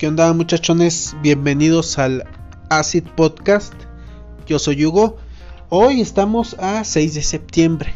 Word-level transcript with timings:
¿Qué 0.00 0.08
onda 0.08 0.32
muchachones? 0.32 1.14
Bienvenidos 1.20 1.98
al 1.98 2.24
Acid 2.70 3.04
Podcast. 3.04 3.74
Yo 4.46 4.58
soy 4.58 4.86
Hugo. 4.86 5.18
Hoy 5.68 6.00
estamos 6.00 6.56
a 6.58 6.84
6 6.84 7.16
de 7.16 7.22
septiembre. 7.22 7.92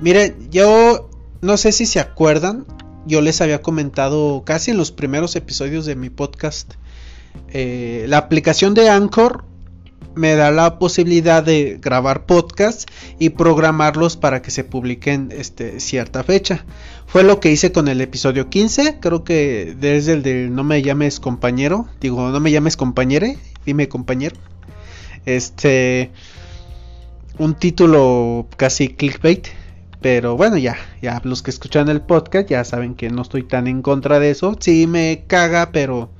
Miren, 0.00 0.48
yo 0.50 1.10
no 1.42 1.58
sé 1.58 1.72
si 1.72 1.84
se 1.84 2.00
acuerdan, 2.00 2.64
yo 3.04 3.20
les 3.20 3.42
había 3.42 3.60
comentado 3.60 4.42
casi 4.46 4.70
en 4.70 4.78
los 4.78 4.90
primeros 4.90 5.36
episodios 5.36 5.84
de 5.84 5.96
mi 5.96 6.08
podcast. 6.08 6.76
Eh, 7.48 8.06
la 8.08 8.16
aplicación 8.16 8.72
de 8.72 8.88
Anchor 8.88 9.44
me 10.14 10.34
da 10.34 10.50
la 10.50 10.78
posibilidad 10.78 11.42
de 11.42 11.78
grabar 11.80 12.24
podcasts 12.24 12.86
y 13.18 13.30
programarlos 13.30 14.16
para 14.16 14.42
que 14.42 14.50
se 14.50 14.64
publiquen 14.64 15.28
este, 15.30 15.78
cierta 15.78 16.24
fecha. 16.24 16.64
Fue 17.06 17.22
lo 17.22 17.38
que 17.38 17.52
hice 17.52 17.70
con 17.70 17.86
el 17.86 18.00
episodio 18.00 18.48
15, 18.48 18.98
creo 19.00 19.24
que 19.24 19.76
desde 19.78 20.14
el 20.14 20.22
de 20.22 20.48
no 20.48 20.64
me 20.64 20.82
llames 20.82 21.20
compañero, 21.20 21.86
digo, 22.00 22.30
no 22.30 22.40
me 22.40 22.50
llames 22.50 22.76
compañere, 22.76 23.38
dime 23.64 23.88
compañero. 23.88 24.36
Este 25.26 26.10
un 27.38 27.54
título 27.54 28.46
casi 28.56 28.88
clickbait, 28.88 29.48
pero 30.00 30.36
bueno, 30.36 30.56
ya, 30.56 30.76
ya 31.02 31.20
los 31.24 31.42
que 31.42 31.50
escuchan 31.50 31.88
el 31.88 32.00
podcast 32.00 32.48
ya 32.48 32.64
saben 32.64 32.94
que 32.94 33.10
no 33.10 33.22
estoy 33.22 33.42
tan 33.42 33.66
en 33.66 33.82
contra 33.82 34.18
de 34.18 34.30
eso. 34.30 34.56
Sí 34.58 34.86
me 34.86 35.24
caga, 35.26 35.70
pero 35.72 36.10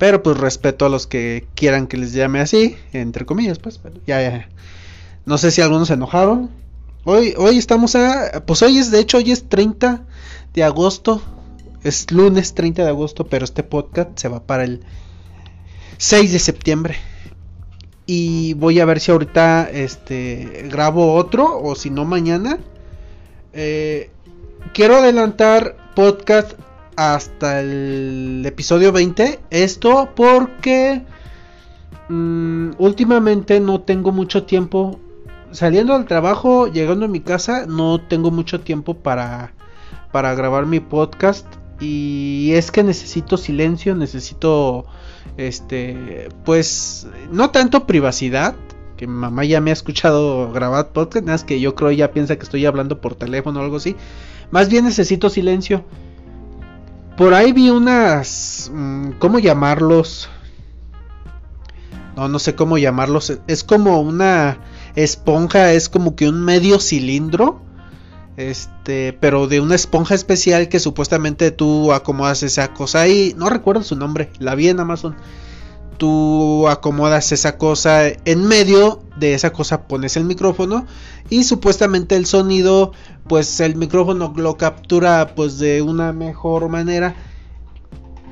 pero 0.00 0.22
pues 0.22 0.38
respeto 0.38 0.86
a 0.86 0.88
los 0.88 1.06
que 1.06 1.46
quieran 1.54 1.86
que 1.86 1.98
les 1.98 2.14
llame 2.14 2.40
así, 2.40 2.74
entre 2.94 3.26
comillas, 3.26 3.58
pues. 3.58 3.78
ya, 4.06 4.22
ya. 4.22 4.48
No 5.26 5.36
sé 5.36 5.50
si 5.50 5.60
algunos 5.60 5.88
se 5.88 5.94
enojaron. 5.94 6.48
Hoy, 7.04 7.34
hoy 7.36 7.58
estamos 7.58 7.94
a. 7.96 8.42
Pues 8.46 8.62
hoy 8.62 8.78
es, 8.78 8.90
de 8.90 8.98
hecho, 8.98 9.18
hoy 9.18 9.30
es 9.30 9.50
30 9.50 10.02
de 10.54 10.64
agosto. 10.64 11.20
Es 11.84 12.10
lunes 12.10 12.54
30 12.54 12.82
de 12.82 12.88
agosto, 12.88 13.26
pero 13.26 13.44
este 13.44 13.62
podcast 13.62 14.18
se 14.18 14.28
va 14.28 14.42
para 14.42 14.64
el 14.64 14.80
6 15.98 16.32
de 16.32 16.38
septiembre. 16.38 16.96
Y 18.06 18.54
voy 18.54 18.80
a 18.80 18.86
ver 18.86 19.00
si 19.00 19.10
ahorita 19.10 19.68
este 19.70 20.66
grabo 20.70 21.12
otro 21.12 21.60
o 21.60 21.74
si 21.74 21.90
no 21.90 22.06
mañana. 22.06 22.58
Eh, 23.52 24.08
quiero 24.72 24.96
adelantar 24.96 25.76
podcast 25.94 26.54
hasta 26.96 27.60
el 27.60 28.42
episodio 28.44 28.92
20. 28.92 29.40
Esto 29.50 30.10
porque 30.14 31.02
mm, 32.08 32.70
últimamente 32.78 33.60
no 33.60 33.80
tengo 33.80 34.12
mucho 34.12 34.44
tiempo. 34.44 34.98
Saliendo 35.52 35.94
del 35.94 36.06
trabajo, 36.06 36.68
llegando 36.68 37.06
a 37.06 37.08
mi 37.08 37.20
casa, 37.20 37.66
no 37.66 38.00
tengo 38.00 38.30
mucho 38.30 38.60
tiempo 38.60 38.94
para, 38.94 39.52
para 40.12 40.34
grabar 40.34 40.66
mi 40.66 40.80
podcast. 40.80 41.46
Y 41.80 42.52
es 42.52 42.70
que 42.70 42.82
necesito 42.82 43.36
silencio, 43.36 43.94
necesito, 43.94 44.84
este, 45.38 46.28
pues, 46.44 47.08
no 47.32 47.50
tanto 47.50 47.86
privacidad, 47.86 48.54
que 48.98 49.06
mamá 49.06 49.44
ya 49.46 49.62
me 49.62 49.70
ha 49.70 49.72
escuchado 49.72 50.52
grabar 50.52 50.88
podcast, 50.88 51.24
nada 51.24 51.36
más 51.36 51.44
que 51.44 51.58
yo 51.58 51.74
creo 51.74 51.90
ya 51.90 52.12
piensa 52.12 52.36
que 52.36 52.42
estoy 52.42 52.66
hablando 52.66 53.00
por 53.00 53.14
teléfono 53.14 53.60
o 53.60 53.62
algo 53.62 53.78
así. 53.78 53.96
Más 54.50 54.68
bien 54.68 54.84
necesito 54.84 55.30
silencio. 55.30 55.84
Por 57.16 57.34
ahí 57.34 57.52
vi 57.52 57.70
unas... 57.70 58.70
Mm, 58.72 59.12
¿Cómo 59.18 59.38
llamarlos? 59.38 60.28
No, 62.16 62.28
no 62.28 62.38
sé 62.38 62.54
cómo 62.54 62.78
llamarlos. 62.78 63.38
Es 63.46 63.64
como 63.64 64.00
una 64.00 64.58
esponja, 64.94 65.72
es 65.72 65.88
como 65.88 66.16
que 66.16 66.28
un 66.28 66.44
medio 66.44 66.80
cilindro. 66.80 67.60
Este, 68.36 69.12
pero 69.12 69.48
de 69.48 69.60
una 69.60 69.74
esponja 69.74 70.14
especial 70.14 70.68
que 70.68 70.80
supuestamente 70.80 71.50
tú 71.50 71.92
acomodas 71.92 72.42
esa 72.42 72.72
cosa 72.72 73.02
ahí. 73.02 73.34
No 73.36 73.50
recuerdo 73.50 73.82
su 73.82 73.96
nombre, 73.96 74.30
la 74.38 74.54
vi 74.54 74.68
en 74.68 74.80
Amazon. 74.80 75.16
Tú 76.00 76.66
acomodas 76.66 77.30
esa 77.30 77.58
cosa 77.58 78.08
en 78.08 78.46
medio 78.46 79.02
de 79.18 79.34
esa 79.34 79.52
cosa 79.52 79.86
pones 79.86 80.16
el 80.16 80.24
micrófono 80.24 80.86
y 81.28 81.44
supuestamente 81.44 82.16
el 82.16 82.24
sonido 82.24 82.92
pues 83.28 83.60
el 83.60 83.76
micrófono 83.76 84.32
lo 84.34 84.56
captura 84.56 85.34
pues 85.36 85.58
de 85.58 85.82
una 85.82 86.14
mejor 86.14 86.70
manera. 86.70 87.14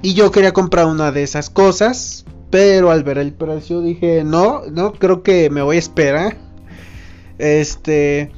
Y 0.01 0.15
yo 0.15 0.31
quería 0.31 0.55
comprar 0.55 0.87
una 0.87 1.13
de 1.13 1.23
esas 1.23 1.51
cosas 1.51 2.25
pero 2.49 2.91
al 2.91 3.05
ver 3.05 3.19
el 3.19 3.35
precio 3.35 3.83
dije 3.83 4.25
no 4.25 4.63
no 4.71 4.95
creo 4.95 5.23
que 5.23 5.51
me 5.51 5.61
voy 5.61 5.77
a 5.77 5.79
esperar 5.79 6.39
este 7.37 8.31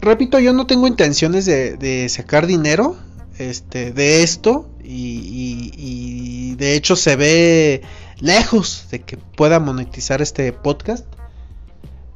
repito 0.00 0.40
yo 0.40 0.52
no 0.52 0.66
tengo 0.66 0.88
intenciones 0.88 1.46
de, 1.46 2.06
sacar 2.08 2.48
dinero 2.48 2.96
este 3.38 3.92
de 3.92 4.24
esto 4.24 4.68
y, 4.82 6.56
de 6.56 6.74
hecho 6.74 6.96
se 6.96 7.14
ve 7.14 7.82
lejos 8.20 8.86
de 8.90 9.00
que 9.00 9.16
pueda 9.16 9.60
monetizar 9.60 10.22
este 10.22 10.52
podcast 10.52 11.04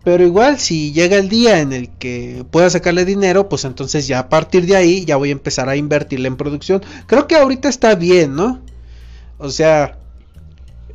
pero 0.04 0.24
igual, 0.24 0.58
si 0.58 0.92
llega 0.92 1.16
el 1.16 1.28
día 1.28 1.60
en 1.60 1.72
el 1.72 1.88
que 1.90 2.44
pueda 2.50 2.68
sacarle 2.70 3.04
dinero, 3.04 3.48
pues 3.48 3.64
entonces 3.64 4.08
ya 4.08 4.18
a 4.18 4.28
partir 4.28 4.66
de 4.66 4.74
ahí 4.74 5.04
ya 5.04 5.16
voy 5.16 5.28
a 5.28 5.32
empezar 5.32 5.68
a 5.68 5.76
invertirle 5.76 6.26
en 6.26 6.36
producción. 6.36 6.82
Creo 7.06 7.28
que 7.28 7.36
ahorita 7.36 7.68
está 7.68 7.94
bien, 7.94 8.34
¿no? 8.34 8.60
O 9.38 9.50
sea, 9.50 9.98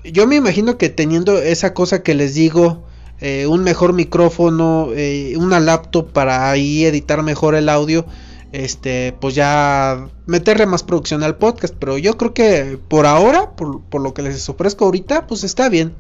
yo 0.04 0.28
me 0.28 0.36
imagino 0.36 0.78
que 0.78 0.90
teniendo 0.90 1.38
esa 1.38 1.74
cosa 1.74 2.04
que 2.04 2.16
les 2.16 2.36
digo, 2.36 2.84
eh, 3.22 3.48
un 3.48 3.64
mejor 3.64 3.94
micrófono, 3.94 4.90
eh, 4.94 5.36
una 5.38 5.62
laptop 5.62 6.12
para 6.12 6.52
ahí 6.52 6.84
editar 6.84 7.24
mejor 7.24 7.56
el 7.56 7.70
audio, 7.70 8.06
este, 8.52 9.16
pues 9.20 9.36
ya 9.36 10.08
meterle 10.26 10.66
más 10.66 10.84
producción 10.84 11.24
al 11.24 11.38
podcast. 11.38 11.76
Pero 11.78 11.98
yo 11.98 12.18
creo 12.18 12.34
que 12.34 12.80
por 12.88 13.06
ahora, 13.06 13.52
por, 13.56 13.82
por 13.82 14.02
lo 14.02 14.14
que 14.14 14.22
les 14.22 14.48
ofrezco 14.50 14.86
ahorita, 14.86 15.28
pues 15.28 15.44
está 15.44 15.70
bien. 15.70 15.94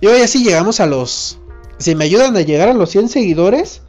Y 0.00 0.06
hoy 0.06 0.20
así 0.20 0.44
llegamos 0.44 0.80
a 0.80 0.86
los 0.86 1.38
si 1.78 1.94
me 1.94 2.04
ayudan 2.04 2.36
a 2.36 2.40
llegar 2.40 2.68
a 2.68 2.74
los 2.74 2.90
100 2.90 3.08
seguidores, 3.08 3.82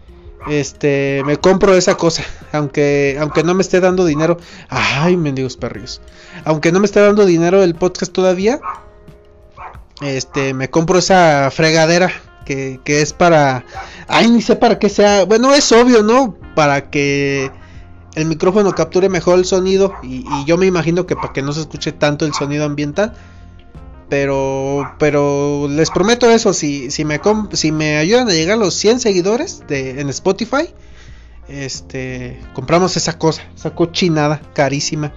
este, 0.47 1.23
me 1.25 1.37
compro 1.37 1.75
esa 1.75 1.95
cosa, 1.95 2.23
aunque 2.51 3.17
aunque 3.19 3.43
no 3.43 3.53
me 3.53 3.61
esté 3.61 3.79
dando 3.79 4.05
dinero. 4.05 4.37
Ay, 4.69 5.17
mendigos 5.17 5.57
perrios. 5.57 6.01
Aunque 6.45 6.71
no 6.71 6.79
me 6.79 6.85
esté 6.85 7.01
dando 7.01 7.25
dinero 7.25 7.63
el 7.63 7.75
podcast 7.75 8.13
todavía, 8.13 8.61
este, 10.01 10.53
me 10.53 10.69
compro 10.69 10.99
esa 10.99 11.49
fregadera 11.51 12.11
que, 12.49 13.01
es 13.01 13.13
para 13.13 13.63
ay, 14.07 14.29
ni 14.29 14.41
sé 14.41 14.55
para 14.55 14.79
qué 14.79 14.89
sea. 14.89 15.25
Bueno, 15.25 15.53
es 15.53 15.71
obvio, 15.71 16.03
¿no? 16.03 16.35
Para 16.55 16.89
que 16.89 17.51
el 18.15 18.25
micrófono 18.25 18.73
capture 18.73 19.09
mejor 19.09 19.39
el 19.39 19.45
sonido 19.45 19.93
y, 20.01 20.25
y 20.27 20.45
yo 20.45 20.57
me 20.57 20.65
imagino 20.65 21.05
que 21.05 21.15
para 21.15 21.31
que 21.31 21.41
no 21.41 21.53
se 21.53 21.61
escuche 21.61 21.91
tanto 21.91 22.25
el 22.25 22.33
sonido 22.33 22.65
ambiental. 22.65 23.13
Pero, 24.09 24.91
pero 24.97 25.67
les 25.69 25.91
prometo 25.91 26.31
eso, 26.31 26.51
si, 26.51 26.89
si, 26.89 27.05
me, 27.05 27.21
si 27.53 27.71
me 27.71 27.97
ayudan 27.97 28.27
a 28.27 28.31
llegar 28.31 28.57
a 28.57 28.59
los 28.59 28.73
100 28.73 28.99
seguidores 28.99 29.61
de, 29.67 30.01
en 30.01 30.09
Spotify, 30.09 30.73
este, 31.47 32.39
compramos 32.53 32.97
esa 32.97 33.19
cosa, 33.19 33.43
esa 33.55 33.75
cochinada 33.75 34.41
carísima. 34.55 35.13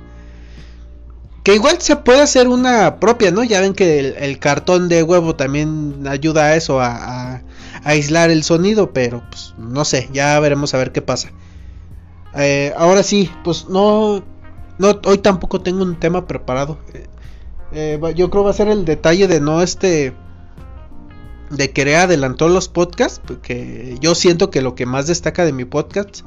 Que 1.42 1.54
igual 1.54 1.80
se 1.80 1.96
puede 1.96 2.20
hacer 2.20 2.46
una 2.46 3.00
propia, 3.00 3.32
¿no? 3.32 3.42
Ya 3.42 3.60
ven 3.60 3.74
que 3.74 3.98
el, 3.98 4.38
cartón 4.38 4.88
de 4.88 5.02
huevo 5.02 5.34
también 5.34 6.06
ayuda 6.06 6.44
a 6.44 6.56
eso, 6.56 6.80
a, 6.80 7.42
aislar 7.84 8.30
el 8.30 8.44
sonido, 8.44 8.92
pero 8.92 9.24
pues 9.28 9.54
no 9.58 9.84
sé, 9.84 10.08
ya 10.12 10.38
veremos 10.38 10.72
a 10.74 10.78
ver 10.78 10.92
qué 10.92 11.02
pasa. 11.02 11.32
Eh, 12.36 12.72
ahora 12.76 13.02
sí, 13.02 13.30
pues 13.42 13.68
no, 13.68 14.22
no, 14.78 15.00
hoy 15.04 15.18
tampoco 15.18 15.60
tengo 15.60 15.82
un 15.82 15.98
tema 15.98 16.26
preparado. 16.28 16.78
Eh, 16.94 17.06
eh, 17.72 18.14
yo 18.14 18.30
creo 18.30 18.44
va 18.44 18.50
a 18.50 18.54
ser 18.54 18.68
el 18.68 18.84
detalle 18.84 19.26
de 19.26 19.40
no 19.40 19.62
este 19.62 20.14
de 21.50 21.70
querer 21.70 21.96
adelantar 21.96 22.50
los 22.50 22.68
podcasts, 22.68 23.20
porque 23.24 23.96
yo 24.00 24.14
siento 24.14 24.50
que 24.50 24.62
lo 24.62 24.74
que 24.74 24.86
más 24.86 25.06
destaca 25.06 25.44
de 25.44 25.52
mi 25.52 25.64
podcast, 25.64 26.20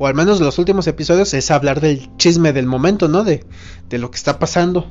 o 0.00 0.06
al 0.06 0.14
menos 0.14 0.40
los 0.40 0.58
últimos 0.58 0.86
episodios, 0.86 1.34
es 1.34 1.50
hablar 1.50 1.82
del 1.82 2.08
chisme 2.16 2.54
del 2.54 2.64
momento, 2.64 3.06
¿no? 3.06 3.22
De, 3.22 3.44
de 3.90 3.98
lo 3.98 4.10
que 4.10 4.16
está 4.16 4.38
pasando. 4.38 4.90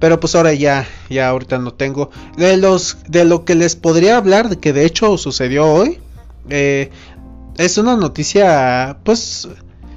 Pero 0.00 0.18
pues 0.18 0.34
ahora 0.34 0.52
ya, 0.52 0.88
ya 1.08 1.28
ahorita 1.28 1.60
no 1.60 1.72
tengo. 1.72 2.10
De 2.36 2.56
los, 2.56 2.96
de 3.06 3.24
lo 3.24 3.44
que 3.44 3.54
les 3.54 3.76
podría 3.76 4.16
hablar, 4.16 4.48
de 4.48 4.58
que 4.58 4.72
de 4.72 4.86
hecho 4.86 5.16
sucedió 5.18 5.66
hoy, 5.66 6.00
eh, 6.48 6.90
es 7.58 7.78
una 7.78 7.94
noticia, 7.94 8.98
pues, 9.04 9.46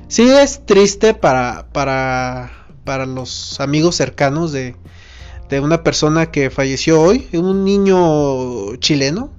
sí 0.07 0.29
es 0.29 0.63
triste 0.67 1.15
para, 1.15 1.65
para, 1.73 2.51
para 2.83 3.07
los 3.07 3.59
amigos 3.59 3.95
cercanos 3.95 4.51
de, 4.51 4.75
de 5.50 5.59
una 5.61 5.81
persona 5.81 6.29
que 6.29 6.51
falleció 6.51 7.01
hoy, 7.01 7.27
un 7.33 7.65
niño 7.65 8.75
chileno 8.75 9.31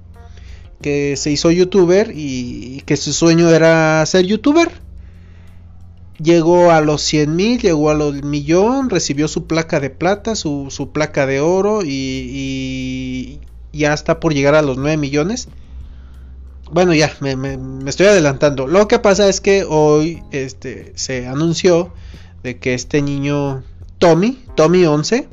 que 0.81 1.15
se 1.15 1.31
hizo 1.31 1.51
youtuber 1.51 2.11
y 2.13 2.81
que 2.85 2.97
su 2.97 3.13
sueño 3.13 3.49
era 3.49 4.05
ser 4.05 4.25
youtuber. 4.25 4.83
Llegó 6.21 6.71
a 6.71 6.79
los 6.81 7.01
100 7.01 7.35
mil, 7.35 7.59
llegó 7.59 7.89
a 7.89 7.93
los 7.93 8.23
millón, 8.23 8.89
recibió 8.89 9.27
su 9.27 9.47
placa 9.47 9.79
de 9.79 9.89
plata, 9.89 10.35
su, 10.35 10.67
su 10.69 10.91
placa 10.91 11.25
de 11.25 11.41
oro 11.41 11.81
y, 11.83 13.39
ya 13.73 13.93
está 13.93 14.21
por 14.21 14.33
llegar 14.33 14.55
a 14.55 14.61
los 14.61 14.77
9 14.77 14.95
millones. 14.95 15.49
Bueno, 16.71 16.93
ya, 16.93 17.11
me, 17.19 17.35
me, 17.35 17.89
estoy 17.89 18.07
adelantando. 18.07 18.65
Lo 18.65 18.87
que 18.87 18.99
pasa 18.99 19.27
es 19.27 19.41
que 19.41 19.65
hoy 19.67 20.23
este, 20.31 20.93
se 20.95 21.27
anunció 21.27 21.91
de 22.43 22.57
que 22.57 22.73
este 22.73 23.01
niño, 23.01 23.63
Tommy, 23.99 24.43
Tommy 24.55 24.85
11, 24.85 25.27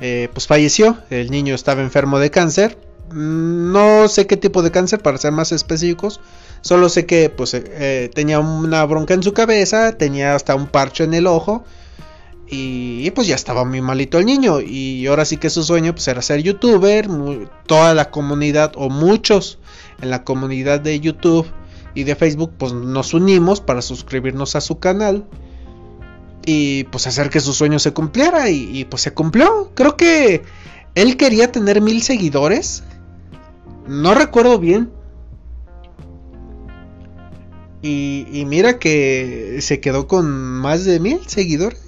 eh, 0.00 0.28
pues 0.32 0.46
falleció. 0.46 0.96
El 1.10 1.30
niño 1.30 1.54
estaba 1.54 1.82
enfermo 1.82 2.18
de 2.18 2.30
cáncer. 2.30 2.78
No 3.12 4.08
sé 4.08 4.26
qué 4.26 4.36
tipo 4.36 4.62
de 4.62 4.70
cáncer, 4.70 5.00
para 5.00 5.18
ser 5.18 5.32
más 5.32 5.52
específicos. 5.52 6.20
Solo 6.62 6.88
sé 6.88 7.06
que 7.06 7.30
pues 7.30 7.54
eh, 7.54 8.10
tenía 8.14 8.38
una 8.40 8.84
bronca 8.84 9.14
en 9.14 9.22
su 9.22 9.32
cabeza, 9.32 9.96
tenía 9.96 10.34
hasta 10.34 10.54
un 10.54 10.66
parche 10.66 11.04
en 11.04 11.14
el 11.14 11.26
ojo. 11.26 11.64
Y, 12.52 13.08
pues 13.12 13.28
ya 13.28 13.36
estaba 13.36 13.64
muy 13.64 13.80
malito 13.80 14.18
el 14.18 14.26
niño. 14.26 14.60
Y 14.60 15.06
ahora 15.06 15.24
sí 15.24 15.36
que 15.36 15.50
su 15.50 15.62
sueño 15.62 15.92
pues 15.92 16.08
era 16.08 16.20
ser 16.20 16.42
youtuber. 16.42 17.08
toda 17.66 17.94
la 17.94 18.10
comunidad 18.10 18.72
o 18.74 18.90
muchos 18.90 19.58
en 20.02 20.10
la 20.10 20.24
comunidad 20.24 20.80
de 20.80 20.98
YouTube 20.98 21.46
y 21.94 22.04
de 22.04 22.16
Facebook 22.16 22.52
pues 22.58 22.72
nos 22.72 23.14
unimos 23.14 23.60
para 23.60 23.82
suscribirnos 23.82 24.56
a 24.56 24.60
su 24.60 24.80
canal. 24.80 25.24
Y 26.44 26.84
pues 26.84 27.06
hacer 27.06 27.30
que 27.30 27.38
su 27.38 27.52
sueño 27.52 27.78
se 27.78 27.92
cumpliera. 27.92 28.50
Y, 28.50 28.84
pues 28.84 29.02
se 29.02 29.14
cumplió. 29.14 29.70
Creo 29.76 29.96
que 29.96 30.42
él 30.96 31.16
quería 31.16 31.52
tener 31.52 31.80
mil 31.80 32.02
seguidores. 32.02 32.82
No 33.90 34.14
recuerdo 34.14 34.60
bien. 34.60 34.92
Y, 37.82 38.24
y, 38.30 38.44
mira 38.44 38.78
que 38.78 39.58
se 39.62 39.80
quedó 39.80 40.06
con 40.06 40.30
más 40.30 40.84
de 40.84 41.00
mil 41.00 41.26
seguidores. 41.26 41.82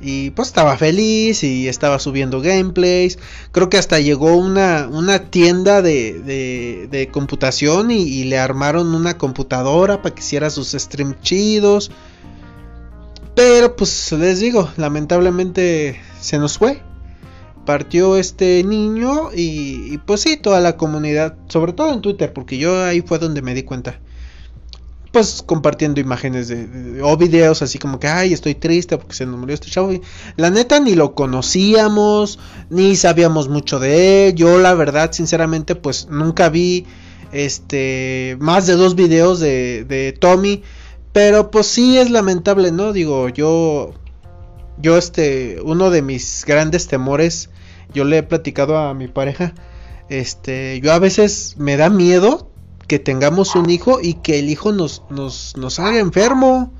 Y 0.00 0.30
pues 0.30 0.48
estaba 0.48 0.76
feliz 0.76 1.44
y 1.44 1.68
estaba 1.68 2.00
subiendo 2.00 2.40
gameplays. 2.40 3.20
Creo 3.52 3.70
que 3.70 3.78
hasta 3.78 4.00
llegó 4.00 4.36
una, 4.36 4.88
una 4.90 5.30
tienda 5.30 5.82
de, 5.82 6.88
de, 6.90 7.08
computación 7.12 7.92
y, 7.92 8.24
le 8.24 8.38
armaron 8.38 8.92
una 8.92 9.16
computadora 9.16 10.02
para 10.02 10.16
que 10.16 10.20
hiciera 10.20 10.50
sus 10.50 10.72
streams 10.72 11.20
chidos. 11.20 11.92
Pero 13.36 13.76
pues 13.76 14.10
les 14.10 14.40
digo, 14.40 14.68
lamentablemente 14.76 16.00
se 16.20 16.38
nos 16.38 16.58
fue. 16.58 16.82
Partió 17.64 18.16
este 18.16 18.62
niño 18.64 19.30
y, 19.34 19.94
y 19.94 19.98
pues 19.98 20.20
sí, 20.20 20.36
toda 20.36 20.60
la 20.60 20.76
comunidad, 20.76 21.36
sobre 21.48 21.72
todo 21.72 21.92
en 21.92 22.00
Twitter, 22.00 22.32
porque 22.32 22.58
yo 22.58 22.84
ahí 22.84 23.00
fue 23.00 23.18
donde 23.18 23.42
me 23.42 23.54
di 23.54 23.62
cuenta 23.62 24.00
pues 25.14 25.44
compartiendo 25.46 26.00
imágenes 26.00 26.48
de, 26.48 27.00
o 27.00 27.16
videos 27.16 27.62
así 27.62 27.78
como 27.78 28.00
que, 28.00 28.08
ay, 28.08 28.32
estoy 28.32 28.56
triste 28.56 28.98
porque 28.98 29.14
se 29.14 29.24
nos 29.24 29.38
murió 29.38 29.54
este 29.54 29.70
chavo. 29.70 29.92
la 30.36 30.50
neta 30.50 30.80
ni 30.80 30.96
lo 30.96 31.14
conocíamos, 31.14 32.40
ni 32.68 32.96
sabíamos 32.96 33.48
mucho 33.48 33.78
de 33.78 34.28
él. 34.28 34.34
Yo 34.34 34.58
la 34.58 34.74
verdad, 34.74 35.12
sinceramente, 35.12 35.76
pues 35.76 36.08
nunca 36.10 36.48
vi 36.48 36.84
este 37.30 38.36
más 38.40 38.66
de 38.66 38.72
dos 38.72 38.96
videos 38.96 39.38
de, 39.38 39.84
de 39.84 40.10
Tommy. 40.12 40.64
Pero 41.12 41.52
pues 41.52 41.68
sí 41.68 41.96
es 41.96 42.10
lamentable, 42.10 42.72
¿no? 42.72 42.92
Digo, 42.92 43.28
yo, 43.28 43.94
yo 44.78 44.98
este, 44.98 45.60
uno 45.62 45.90
de 45.90 46.02
mis 46.02 46.44
grandes 46.44 46.88
temores, 46.88 47.50
yo 47.92 48.04
le 48.04 48.18
he 48.18 48.22
platicado 48.22 48.78
a 48.78 48.94
mi 48.94 49.08
pareja, 49.08 49.54
este, 50.08 50.80
yo 50.82 50.92
a 50.92 50.98
veces 50.98 51.56
me 51.58 51.76
da 51.76 51.90
miedo 51.90 52.50
que 52.86 52.98
tengamos 52.98 53.54
un 53.54 53.70
hijo 53.70 54.00
y 54.02 54.14
que 54.14 54.38
el 54.38 54.50
hijo 54.50 54.72
nos, 54.72 55.02
nos, 55.10 55.56
nos 55.56 55.78
haga 55.78 55.98
enfermo. 55.98 56.72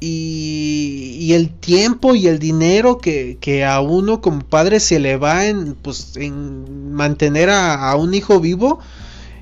Y, 0.00 1.32
el 1.32 1.50
tiempo 1.50 2.14
y 2.14 2.26
el 2.26 2.38
dinero 2.38 2.98
que, 2.98 3.38
que, 3.40 3.64
a 3.64 3.80
uno 3.80 4.20
como 4.20 4.40
padre 4.40 4.78
se 4.78 4.98
le 4.98 5.16
va 5.16 5.46
en, 5.46 5.74
pues, 5.74 6.16
en 6.16 6.92
mantener 6.92 7.48
a, 7.48 7.94
un 7.96 8.12
hijo 8.12 8.38
vivo. 8.38 8.80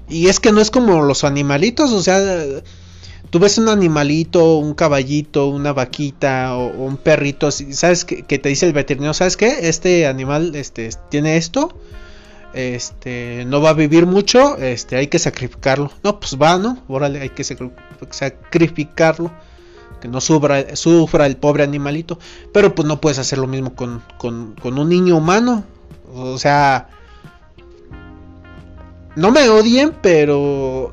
Y 0.09 0.29
es 0.29 0.39
que 0.39 0.53
no 0.53 0.61
es 0.61 0.71
como 0.71 1.03
los 1.03 1.25
animalitos, 1.25 1.91
o 1.91 2.01
sea, 2.01 2.21
tú 3.33 3.41
ves 3.41 3.59
un 3.59 3.69
animalito, 3.69 4.59
un 4.59 4.75
caballito, 4.75 5.49
una 5.49 5.73
vaquita 5.73 6.55
o, 6.57 6.69
un 6.69 6.99
perrito, 6.99 7.51
¿sabes? 7.51 8.05
Que, 8.05 8.23
que, 8.23 8.39
te 8.39 8.51
dice 8.51 8.67
el 8.67 8.73
veterinario, 8.73 9.15
¿sabes 9.15 9.37
qué? 9.37 9.69
Este 9.69 10.07
animal 10.07 10.55
este, 10.55 10.91
tiene 11.11 11.37
esto 11.37 11.75
este 12.53 13.45
no 13.47 13.61
va 13.61 13.71
a 13.71 13.75
vivir 13.75 14.07
mucho, 14.07 14.57
este 14.59 14.97
hay 14.97 15.07
que 15.07 15.19
sacrificarlo. 15.19 15.91
No, 16.03 16.21
pues 16.21 16.37
va, 16.41 16.59
¿no? 16.59 16.79
Órale, 16.89 17.21
hay 17.21 17.31
que 17.31 17.45
sacrificarlo. 17.45 19.31
Que 20.01 20.09
no 20.09 20.21
sufra, 20.21 20.75
sufra 20.75 21.27
el 21.27 21.37
pobre 21.37 21.63
animalito. 21.63 22.19
Pero 22.53 22.75
pues 22.75 22.87
no 22.87 23.01
puedes 23.01 23.19
hacer 23.19 23.39
lo 23.39 23.47
mismo 23.47 23.75
con, 23.75 24.03
con, 24.19 24.55
con 24.61 24.79
un 24.79 24.89
niño 24.89 25.17
humano. 25.17 25.65
O 26.13 26.39
sea, 26.39 26.89
no 29.15 29.31
me 29.31 29.49
odien, 29.49 29.95
pero 30.03 30.93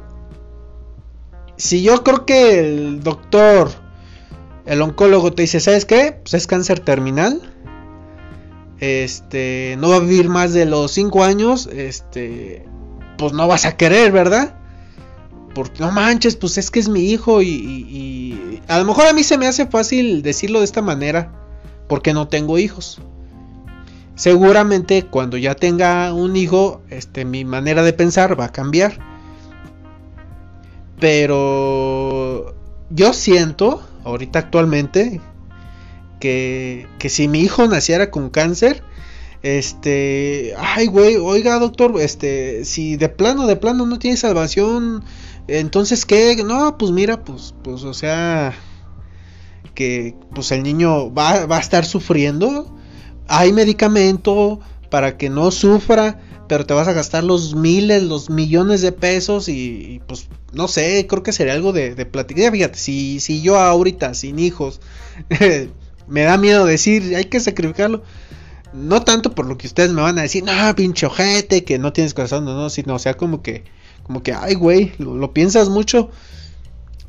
si 1.59 1.83
yo 1.83 2.03
creo 2.03 2.25
que 2.25 2.59
el 2.59 3.03
doctor, 3.03 3.69
el 4.65 4.81
oncólogo 4.81 5.31
te 5.33 5.43
dice, 5.43 5.59
¿sabes 5.59 5.85
qué? 5.85 6.19
Pues 6.23 6.33
es 6.33 6.47
cáncer 6.47 6.79
terminal 6.79 7.41
este, 8.79 9.75
no 9.77 9.89
va 9.89 9.97
a 9.97 9.99
vivir 9.99 10.29
más 10.29 10.53
de 10.53 10.65
los 10.65 10.91
5 10.91 11.23
años, 11.23 11.67
este, 11.71 12.65
pues 13.17 13.33
no 13.33 13.47
vas 13.47 13.65
a 13.65 13.75
querer, 13.75 14.11
¿verdad? 14.11 14.55
Porque 15.53 15.81
no 15.81 15.91
manches, 15.91 16.35
pues 16.35 16.57
es 16.57 16.71
que 16.71 16.79
es 16.79 16.87
mi 16.87 17.09
hijo 17.09 17.41
y, 17.41 18.61
a 18.67 18.79
lo 18.79 18.85
mejor 18.85 19.07
a 19.07 19.13
mí 19.13 19.23
se 19.23 19.37
me 19.37 19.47
hace 19.47 19.65
fácil 19.65 20.21
decirlo 20.21 20.59
de 20.59 20.65
esta 20.65 20.81
manera, 20.81 21.33
porque 21.87 22.13
no 22.13 22.27
tengo 22.27 22.57
hijos. 22.57 23.01
Seguramente 24.15 25.05
cuando 25.05 25.37
ya 25.37 25.55
tenga 25.55 26.13
un 26.13 26.35
hijo, 26.35 26.81
este, 26.89 27.25
mi 27.25 27.45
manera 27.45 27.83
de 27.83 27.93
pensar 27.93 28.39
va 28.39 28.45
a 28.45 28.51
cambiar. 28.51 29.08
Pero 30.99 32.53
yo 32.89 33.13
siento, 33.13 33.81
ahorita 34.03 34.39
actualmente, 34.39 35.21
que, 36.19 36.87
si 37.07 37.27
mi 37.27 37.39
hijo 37.39 37.67
naciera 37.67 38.11
con 38.11 38.29
cáncer, 38.29 38.83
este, 39.41 40.53
ay, 40.57 40.87
güey, 40.87 41.15
oiga, 41.15 41.59
doctor, 41.59 41.93
este, 41.99 42.65
si 42.65 42.97
de 42.97 43.07
plano, 43.07 43.47
de 43.47 43.55
plano 43.55 43.85
no 43.85 43.99
tiene 43.99 44.17
salvación, 44.17 45.03
entonces, 45.47 46.05
¿qué? 46.05 46.35
No, 46.43 46.77
pues 46.77 46.91
mira, 46.91 47.23
pues, 47.23 47.55
pues, 47.63 47.83
o 47.83 47.93
sea, 47.93 48.53
que, 49.73 50.15
pues 50.35 50.51
el 50.51 50.63
niño 50.63 51.13
va, 51.13 51.45
va 51.45 51.57
a 51.57 51.61
estar 51.61 51.85
sufriendo, 51.85 52.75
hay 53.27 53.53
medicamento 53.53 54.59
para 54.89 55.17
que 55.17 55.29
no 55.29 55.51
sufra, 55.51 56.19
pero 56.49 56.65
te 56.65 56.73
vas 56.73 56.87
a 56.87 56.93
gastar 56.93 57.23
los 57.23 57.55
miles, 57.55 58.01
los 58.03 58.31
millones 58.31 58.81
de 58.81 58.91
pesos 58.91 59.47
y, 59.47 60.01
pues 60.07 60.27
no 60.51 60.67
sé, 60.67 61.05
creo 61.07 61.21
que 61.21 61.31
sería 61.31 61.53
algo 61.53 61.73
de, 61.73 61.93
de 61.93 62.05
platicar. 62.07 62.51
Fíjate, 62.51 62.77
si, 62.77 63.19
si 63.19 63.41
yo 63.43 63.57
ahorita 63.57 64.15
sin 64.15 64.39
hijos 64.39 64.81
me 66.07 66.21
da 66.23 66.37
miedo 66.37 66.65
decir, 66.65 67.15
hay 67.15 67.25
que 67.25 67.39
sacrificarlo. 67.39 68.01
No 68.73 69.03
tanto 69.03 69.35
por 69.35 69.45
lo 69.45 69.59
que 69.59 69.67
ustedes 69.67 69.91
me 69.91 70.01
van 70.01 70.17
a 70.17 70.23
decir, 70.23 70.43
no, 70.43 70.51
pinche 70.75 71.05
ojete, 71.05 71.63
que 71.63 71.77
no 71.77 71.93
tienes 71.93 72.15
corazón, 72.15 72.45
no, 72.45 72.55
no, 72.55 72.71
sino, 72.71 72.95
o 72.95 72.99
sea, 72.99 73.15
como 73.15 73.43
que, 73.43 73.63
como 74.01 74.23
que, 74.23 74.33
ay, 74.33 74.55
güey, 74.55 74.91
lo, 74.97 75.31
piensas 75.33 75.69
mucho. 75.69 76.09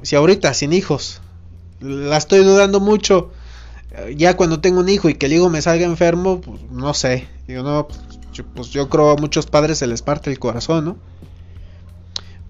Si 0.03 0.17
ahorita, 0.17 0.53
sin 0.53 0.75
hijos, 0.75 1.23
la 1.81 2.19
estoy 2.19 2.45
dudando 2.45 2.79
mucho, 2.79 3.31
ya 4.17 4.37
cuando 4.37 4.61
tengo 4.61 4.81
un 4.81 4.89
hijo 4.91 5.09
y 5.09 5.15
que 5.15 5.27
el 5.27 5.33
hijo 5.33 5.49
me 5.49 5.63
salga 5.63 5.87
enfermo, 5.87 6.43
pues 6.43 6.61
no 6.71 6.93
sé, 6.93 7.27
digo, 7.47 7.63
no, 7.63 7.89
pues 7.89 8.01
yo, 8.33 8.45
pues 8.45 8.71
yo 8.71 8.89
creo 8.89 9.11
a 9.11 9.17
muchos 9.17 9.47
padres 9.47 9.79
se 9.79 9.87
les 9.87 10.03
parte 10.03 10.31
el 10.31 10.39
corazón, 10.39 10.85
¿no? 10.85 10.97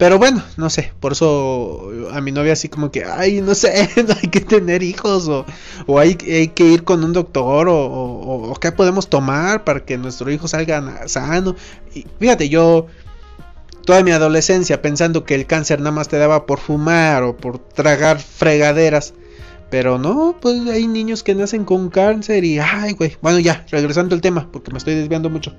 Pero 0.00 0.18
bueno, 0.18 0.42
no 0.56 0.70
sé, 0.70 0.94
por 0.98 1.12
eso 1.12 1.90
a 2.10 2.22
mi 2.22 2.32
novia 2.32 2.54
así 2.54 2.70
como 2.70 2.90
que, 2.90 3.04
ay, 3.04 3.42
no 3.42 3.54
sé, 3.54 3.86
hay 4.22 4.30
que 4.30 4.40
tener 4.40 4.82
hijos 4.82 5.28
o, 5.28 5.44
o 5.86 5.98
hay, 5.98 6.16
hay, 6.22 6.48
que 6.48 6.64
ir 6.64 6.84
con 6.84 7.04
un 7.04 7.12
doctor 7.12 7.68
o, 7.68 7.76
o, 7.76 8.54
qué 8.54 8.72
podemos 8.72 9.10
tomar 9.10 9.62
para 9.62 9.84
que 9.84 9.98
nuestro 9.98 10.30
hijo 10.30 10.48
salga 10.48 11.06
sano. 11.06 11.54
Y 11.94 12.06
fíjate, 12.18 12.48
yo 12.48 12.86
toda 13.84 14.02
mi 14.02 14.10
adolescencia 14.10 14.80
pensando 14.80 15.24
que 15.24 15.34
el 15.34 15.46
cáncer 15.46 15.80
nada 15.80 15.90
más 15.90 16.08
te 16.08 16.16
daba 16.16 16.46
por 16.46 16.60
fumar 16.60 17.22
o 17.22 17.36
por 17.36 17.58
tragar 17.58 18.20
fregaderas. 18.20 19.12
Pero 19.70 19.98
no, 19.98 20.36
pues 20.40 20.60
hay 20.68 20.88
niños 20.88 21.22
que 21.22 21.34
nacen 21.34 21.64
con 21.64 21.90
cáncer 21.90 22.44
y, 22.44 22.58
ay, 22.58 22.92
güey. 22.92 23.16
Bueno, 23.22 23.38
ya, 23.38 23.64
regresando 23.70 24.14
al 24.14 24.20
tema, 24.20 24.48
porque 24.50 24.72
me 24.72 24.78
estoy 24.78 24.94
desviando 24.94 25.30
mucho. 25.30 25.54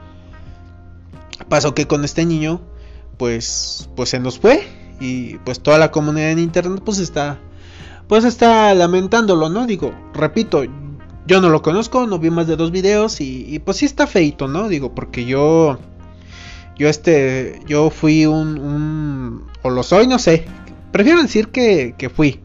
Pasó 1.48 1.74
que 1.74 1.88
con 1.88 2.04
este 2.04 2.26
niño 2.26 2.62
pues, 3.18 3.90
pues 3.96 4.10
se 4.10 4.20
nos 4.20 4.40
fue 4.40 4.64
y 5.00 5.38
pues 5.40 5.60
toda 5.60 5.78
la 5.78 5.92
comunidad 5.92 6.32
en 6.32 6.40
internet 6.40 6.82
pues 6.84 6.98
está, 6.98 7.38
pues 8.08 8.24
está 8.24 8.74
lamentándolo, 8.74 9.50
¿no? 9.50 9.68
Digo, 9.68 9.94
repito, 10.14 10.64
yo 11.28 11.40
no 11.40 11.50
lo 11.50 11.62
conozco, 11.62 12.08
no 12.08 12.20
vi 12.20 12.32
más 12.32 12.48
de 12.48 12.56
dos 12.56 12.72
videos 12.72 13.22
y, 13.22 13.60
pues 13.60 13.78
sí 13.78 13.86
está 13.86 14.08
feito, 14.08 14.48
¿no? 14.48 14.70
Digo, 14.70 14.96
porque 14.96 15.26
yo, 15.26 15.78
yo 16.78 16.90
este, 16.90 17.60
yo 17.68 17.90
fui 17.90 18.26
un, 18.26 18.58
un 18.60 19.44
o 19.62 19.70
lo 19.70 19.84
soy, 19.84 20.08
no 20.08 20.18
sé, 20.18 20.46
prefiero 20.92 21.22
decir 21.22 21.50
que, 21.50 21.94
que 21.98 22.10
fui, 22.10 22.40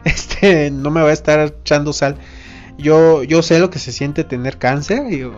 este, 0.04 0.70
no 0.70 0.90
me 0.90 1.00
voy 1.00 1.10
a 1.10 1.14
estar 1.14 1.40
echando 1.40 1.92
sal. 1.92 2.16
Yo, 2.78 3.22
yo 3.22 3.42
sé 3.42 3.58
lo 3.58 3.70
que 3.70 3.78
se 3.78 3.92
siente 3.92 4.24
tener 4.24 4.58
cáncer. 4.58 5.12
Y, 5.12 5.30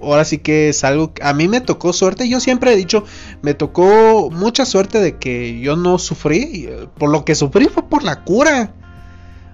ahora 0.00 0.24
sí 0.24 0.38
que 0.38 0.68
es 0.68 0.84
algo 0.84 1.12
a 1.22 1.32
mí 1.32 1.48
me 1.48 1.60
tocó 1.60 1.92
suerte. 1.92 2.28
Yo 2.28 2.40
siempre 2.40 2.72
he 2.72 2.76
dicho, 2.76 3.04
me 3.42 3.54
tocó 3.54 4.30
mucha 4.30 4.64
suerte 4.64 5.00
de 5.00 5.16
que 5.16 5.60
yo 5.60 5.76
no 5.76 5.98
sufrí. 5.98 6.66
Eh, 6.68 6.88
por 6.98 7.10
lo 7.10 7.24
que 7.24 7.34
sufrí 7.34 7.66
fue 7.66 7.88
por 7.88 8.02
la 8.02 8.24
cura. 8.24 8.72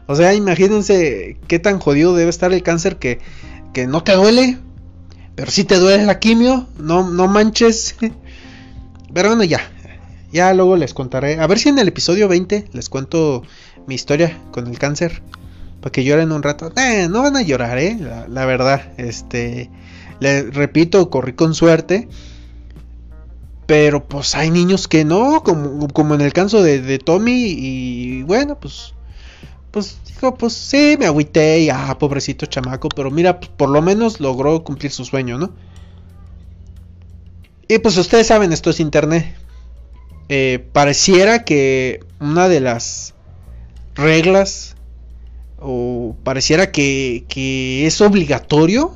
O 0.06 0.14
sea, 0.14 0.34
imagínense 0.34 1.38
qué 1.48 1.58
tan 1.58 1.78
jodido 1.78 2.14
debe 2.14 2.30
estar 2.30 2.52
el 2.52 2.62
cáncer 2.62 2.96
que, 2.96 3.20
que 3.72 3.86
no 3.86 4.02
te 4.02 4.12
duele. 4.12 4.58
Pero 5.34 5.50
si 5.50 5.64
te 5.64 5.76
duele 5.76 6.04
la 6.04 6.18
quimio, 6.20 6.68
no, 6.78 7.10
no 7.10 7.26
manches. 7.26 7.96
Pero 9.14 9.28
bueno, 9.28 9.44
ya. 9.44 9.60
Ya 10.34 10.52
luego 10.52 10.74
les 10.74 10.94
contaré. 10.94 11.38
A 11.38 11.46
ver 11.46 11.60
si 11.60 11.68
en 11.68 11.78
el 11.78 11.86
episodio 11.86 12.26
20 12.26 12.64
les 12.72 12.88
cuento 12.88 13.44
mi 13.86 13.94
historia 13.94 14.36
con 14.50 14.66
el 14.66 14.80
cáncer. 14.80 15.22
Para 15.80 15.92
que 15.92 16.02
lloren 16.02 16.32
un 16.32 16.42
rato. 16.42 16.72
Eh, 16.76 17.06
no 17.08 17.22
van 17.22 17.36
a 17.36 17.42
llorar, 17.42 17.78
eh. 17.78 17.96
La, 18.28 18.44
verdad. 18.44 18.92
Este. 18.96 19.70
Les 20.18 20.52
repito, 20.52 21.08
corrí 21.08 21.34
con 21.34 21.54
suerte. 21.54 22.08
Pero 23.66 24.08
pues 24.08 24.34
hay 24.34 24.50
niños 24.50 24.88
que 24.88 25.04
no. 25.04 25.44
Como, 25.44 25.86
como 25.86 26.16
en 26.16 26.20
el 26.20 26.32
caso 26.32 26.64
de, 26.64 26.98
Tommy. 26.98 27.54
Y 27.56 28.22
bueno, 28.24 28.58
pues 28.58 28.92
pues 29.70 29.98
dijo, 30.04 30.34
pues 30.34 30.52
sí, 30.52 30.96
me 30.98 31.06
agüité 31.06 31.60
y 31.60 31.70
ah, 31.70 31.96
pobrecito 31.98 32.46
chamaco, 32.46 32.88
pero 32.88 33.10
mira, 33.10 33.40
pues, 33.40 33.50
por 33.50 33.68
lo 33.68 33.82
menos 33.82 34.20
logró 34.20 34.62
cumplir 34.62 34.92
su 34.92 35.04
sueño, 35.04 35.36
¿no? 35.36 35.50
Y 37.66 37.78
pues 37.78 37.96
ustedes 37.96 38.28
saben, 38.28 38.52
esto 38.52 38.70
es 38.70 38.78
internet. 38.78 39.43
Eh, 40.28 40.66
pareciera 40.72 41.44
que 41.44 42.00
una 42.18 42.48
de 42.48 42.60
las 42.60 43.14
reglas 43.94 44.74
o 45.58 46.16
pareciera 46.24 46.72
que, 46.72 47.24
que, 47.28 47.86
es 47.86 48.00
obligatorio 48.00 48.94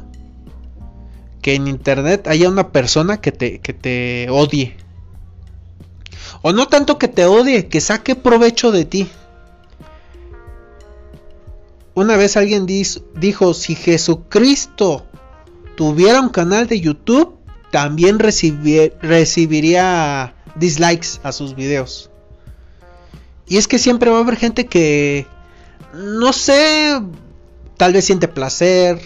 que 1.43 1.55
en 1.55 1.69
internet 1.69 2.27
haya 2.29 2.49
una 2.49 2.73
persona 2.73 3.21
que 3.21 3.33
te, 3.33 3.61
que 3.61 3.73
te 3.73 4.29
odie. 4.31 4.77
O 6.43 6.53
no 6.53 6.67
tanto 6.67 6.99
que 6.99 7.09
te 7.09 7.27
odie, 7.27 7.69
que 7.69 7.81
saque 7.81 8.15
provecho 8.15 8.71
de 8.71 8.85
ti. 8.85 9.09
Una 11.95 12.17
vez 12.17 12.37
alguien 12.37 12.65
dijo, 12.65 13.55
si 13.55 13.75
Jesucristo 13.75 15.05
tuviera 15.77 16.21
un 16.21 16.29
canal 16.29 16.69
de 16.69 16.81
YouTube, 16.81 17.37
también 17.73 18.21
recibiría 18.21 20.35
dislikes 20.57 21.21
a 21.23 21.33
sus 21.33 21.55
videos. 21.55 22.11
Y 23.47 23.57
es 23.57 23.67
que 23.67 23.79
siempre 23.79 24.11
va 24.11 24.19
a 24.19 24.21
haber 24.21 24.37
gente 24.37 24.67
que, 24.67 25.27
no 25.95 26.33
sé, 26.33 27.01
tal 27.77 27.93
vez 27.93 28.05
siente 28.05 28.29
placer, 28.29 29.01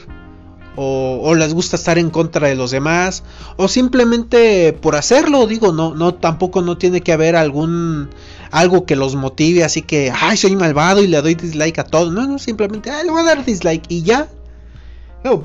o, 0.75 1.34
les 1.34 1.52
gusta 1.52 1.76
estar 1.76 1.99
en 1.99 2.11
contra 2.11 2.49
de 2.49 2.54
los 2.54 2.70
demás, 2.70 3.22
o 3.56 3.68
simplemente 3.68 4.72
por 4.72 4.96
hacerlo, 4.96 5.46
digo, 5.46 5.72
no, 5.72 5.94
no, 5.94 6.14
tampoco 6.14 6.62
no 6.62 6.78
tiene 6.78 7.02
que 7.02 7.12
haber 7.12 7.37
algún 7.37 8.08
algo 8.50 8.84
que 8.84 8.96
los 8.96 9.14
motive, 9.14 9.64
así 9.64 9.82
que, 9.82 10.12
ay, 10.14 10.37
soy 10.37 10.56
malvado 10.56 11.02
y 11.02 11.06
le 11.06 11.20
doy 11.22 11.34
dislike 11.34 11.78
a 11.78 11.84
todo. 11.84 12.11
No, 12.11 12.26
no, 12.26 12.38
simplemente, 12.38 12.90
ay, 12.90 13.04
le 13.04 13.11
voy 13.11 13.22
a 13.22 13.25
dar 13.25 13.44
dislike 13.44 13.84
y 13.88 14.02
ya. 14.02 14.28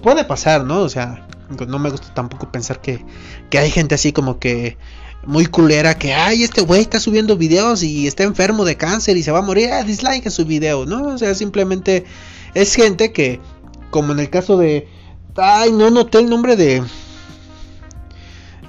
puede 0.01 0.25
pasar, 0.25 0.65
¿no? 0.65 0.79
O 0.81 0.89
sea, 0.89 1.27
no 1.67 1.79
me 1.79 1.89
gusta 1.89 2.13
tampoco 2.13 2.51
pensar 2.51 2.81
que, 2.81 3.05
que 3.49 3.59
hay 3.59 3.71
gente 3.71 3.95
así 3.95 4.11
como 4.11 4.39
que 4.39 4.77
muy 5.25 5.45
culera 5.45 5.97
que, 5.97 6.13
ay, 6.13 6.43
este 6.43 6.61
güey 6.61 6.81
está 6.81 6.99
subiendo 6.99 7.37
videos 7.37 7.83
y 7.83 8.07
está 8.07 8.23
enfermo 8.23 8.63
de 8.65 8.77
cáncer 8.77 9.17
y 9.17 9.23
se 9.23 9.31
va 9.31 9.39
a 9.39 9.41
morir, 9.41 9.71
ah, 9.71 9.83
dislike 9.83 10.29
su 10.29 10.45
video, 10.45 10.85
¿no? 10.85 11.07
O 11.07 11.17
sea, 11.17 11.33
simplemente 11.35 12.05
es 12.53 12.75
gente 12.75 13.11
que, 13.11 13.39
como 13.89 14.13
en 14.13 14.19
el 14.19 14.29
caso 14.29 14.57
de, 14.57 14.87
ay, 15.35 15.71
no 15.71 15.89
noté 15.89 16.19
el 16.19 16.29
nombre 16.29 16.55
de... 16.55 16.83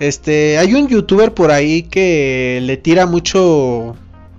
Este, 0.00 0.59
hay 0.59 0.75
un 0.75 0.88
youtuber 0.88 1.35
por 1.35 1.50
ahí 1.50 1.83
que 1.83 2.61
le 2.62 2.76
tira 2.76 3.07
mucho 3.07 3.97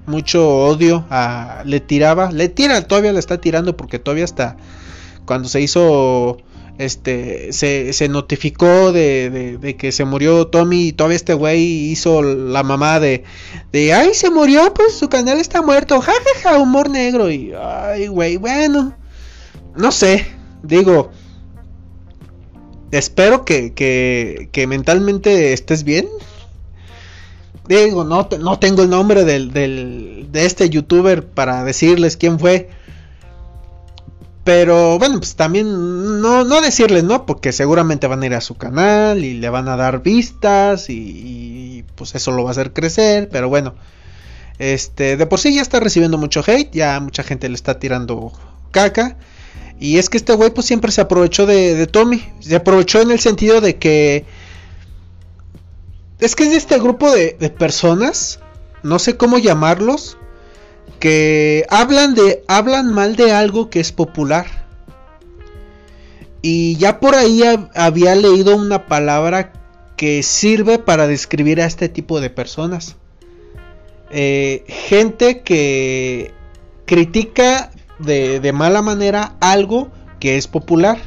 mucho 0.09 0.47
odio 0.47 1.05
a, 1.09 1.63
le 1.65 1.79
tiraba, 1.79 2.31
le 2.31 2.49
tira, 2.49 2.87
todavía 2.87 3.13
le 3.13 3.19
está 3.19 3.39
tirando 3.39 3.77
porque 3.77 3.99
todavía 3.99 4.25
está 4.25 4.57
cuando 5.25 5.47
se 5.47 5.61
hizo 5.61 6.37
este 6.79 7.51
se, 7.51 7.91
se 7.91 8.07
notificó 8.07 8.91
de, 8.93 9.57
de, 9.59 9.75
que 9.75 9.91
se 9.91 10.05
murió 10.05 10.47
Tommy 10.47 10.87
y 10.87 10.93
todavía 10.93 11.17
este 11.17 11.33
güey 11.33 11.61
hizo 11.91 12.23
la 12.23 12.63
mamá 12.63 13.01
de 13.01 13.25
de 13.73 13.93
ay 13.93 14.13
se 14.13 14.31
murió 14.31 14.73
pues 14.73 14.93
su 14.93 15.09
canal 15.09 15.39
está 15.39 15.61
muerto 15.61 15.99
jajaja 15.99 16.57
humor 16.57 16.89
negro 16.89 17.29
y 17.29 17.53
ay 17.53 18.07
güey 18.07 18.37
bueno 18.37 18.95
no 19.75 19.91
sé 19.91 20.25
digo 20.63 21.11
espero 22.91 23.43
que, 23.43 23.73
que, 23.73 24.47
que 24.53 24.65
mentalmente 24.65 25.51
estés 25.51 25.83
bien 25.83 26.07
Digo, 27.69 28.03
no, 28.03 28.27
no 28.39 28.57
tengo 28.57 28.81
el 28.81 28.89
nombre 28.89 29.25
del, 29.25 29.51
de 30.31 30.45
este 30.47 30.71
youtuber 30.71 31.23
para 31.23 31.63
decirles 31.63 32.17
quién 32.17 32.39
fue. 32.39 32.67
Pero 34.49 34.97
bueno, 34.97 35.19
pues 35.19 35.35
también 35.35 36.21
no, 36.21 36.43
no 36.43 36.59
decirles, 36.59 37.03
¿no? 37.03 37.27
Porque 37.27 37.51
seguramente 37.51 38.07
van 38.07 38.23
a 38.23 38.25
ir 38.25 38.33
a 38.33 38.41
su 38.41 38.57
canal 38.57 39.23
y 39.23 39.35
le 39.35 39.47
van 39.47 39.67
a 39.67 39.77
dar 39.77 40.01
vistas 40.01 40.89
y, 40.89 41.85
pues 41.93 42.15
eso 42.15 42.31
lo 42.31 42.45
va 42.45 42.49
a 42.49 42.51
hacer 42.53 42.73
crecer. 42.73 43.29
Pero 43.31 43.47
bueno, 43.47 43.75
este, 44.57 45.17
de 45.17 45.27
por 45.27 45.39
sí 45.39 45.53
ya 45.53 45.61
está 45.61 45.79
recibiendo 45.79 46.17
mucho 46.17 46.43
hate, 46.47 46.71
ya 46.71 46.99
mucha 46.99 47.21
gente 47.21 47.47
le 47.47 47.53
está 47.53 47.77
tirando 47.77 48.31
caca. 48.71 49.17
Y 49.79 49.99
es 49.99 50.09
que 50.09 50.17
este 50.17 50.33
güey 50.33 50.49
pues 50.49 50.65
siempre 50.65 50.91
se 50.91 51.01
aprovechó 51.01 51.45
de, 51.45 51.75
de 51.75 51.85
Tommy. 51.85 52.27
Se 52.39 52.55
aprovechó 52.55 53.01
en 53.01 53.11
el 53.11 53.19
sentido 53.19 53.61
de 53.61 53.77
que 53.77 54.25
es 56.19 56.35
que 56.35 56.45
es 56.45 56.49
de 56.49 56.57
este 56.57 56.79
grupo 56.79 57.11
de, 57.11 57.35
personas, 57.51 58.39
no 58.81 58.97
sé 58.97 59.15
cómo 59.15 59.37
llamarlos, 59.37 60.17
que 60.99 61.65
hablan 61.69 62.13
de 62.13 62.43
hablan 62.47 62.93
mal 62.93 63.15
de 63.15 63.31
algo 63.31 63.69
que 63.69 63.79
es 63.79 63.91
popular. 63.91 64.45
Y 66.41 66.77
ya 66.77 66.99
por 66.99 67.15
ahí 67.15 67.41
había 67.75 68.15
leído 68.15 68.55
una 68.55 68.85
palabra 68.87 69.51
que 69.97 70.23
sirve 70.23 70.79
para 70.79 71.07
describir 71.07 71.61
a 71.61 71.65
este 71.65 71.89
tipo 71.89 72.21
de 72.21 72.29
personas. 72.29 72.95
Eh, 74.11 74.63
gente 74.67 75.41
que 75.41 76.33
critica 76.85 77.71
de, 77.99 78.39
de 78.39 78.53
mala 78.53 78.81
manera 78.81 79.35
algo 79.41 79.89
que 80.19 80.37
es 80.37 80.47
popular. 80.47 80.97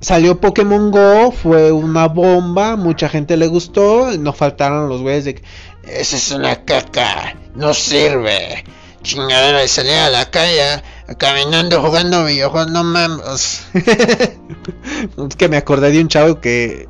Salió 0.00 0.40
Pokémon 0.40 0.90
Go, 0.90 1.30
fue 1.30 1.70
una 1.70 2.08
bomba, 2.08 2.74
mucha 2.76 3.08
gente 3.08 3.36
le 3.36 3.46
gustó, 3.46 4.10
no 4.18 4.32
faltaron 4.32 4.88
los 4.88 5.00
güeyes 5.00 5.36
esa 5.84 6.16
es 6.16 6.30
una 6.30 6.64
caca, 6.64 7.36
no 7.54 7.74
sirve. 7.74 8.64
Chingadera 9.02 9.60
de 9.60 9.68
salir 9.68 9.94
a 9.94 10.10
la 10.10 10.30
calle 10.30 10.82
caminando 11.18 11.82
jugando 11.82 12.24
videojuegos, 12.24 12.70
no 12.70 12.84
mames. 12.84 13.62
es 13.74 15.36
que 15.36 15.48
me 15.48 15.56
acordé 15.56 15.90
de 15.90 16.00
un 16.00 16.08
chavo 16.08 16.40
que 16.40 16.88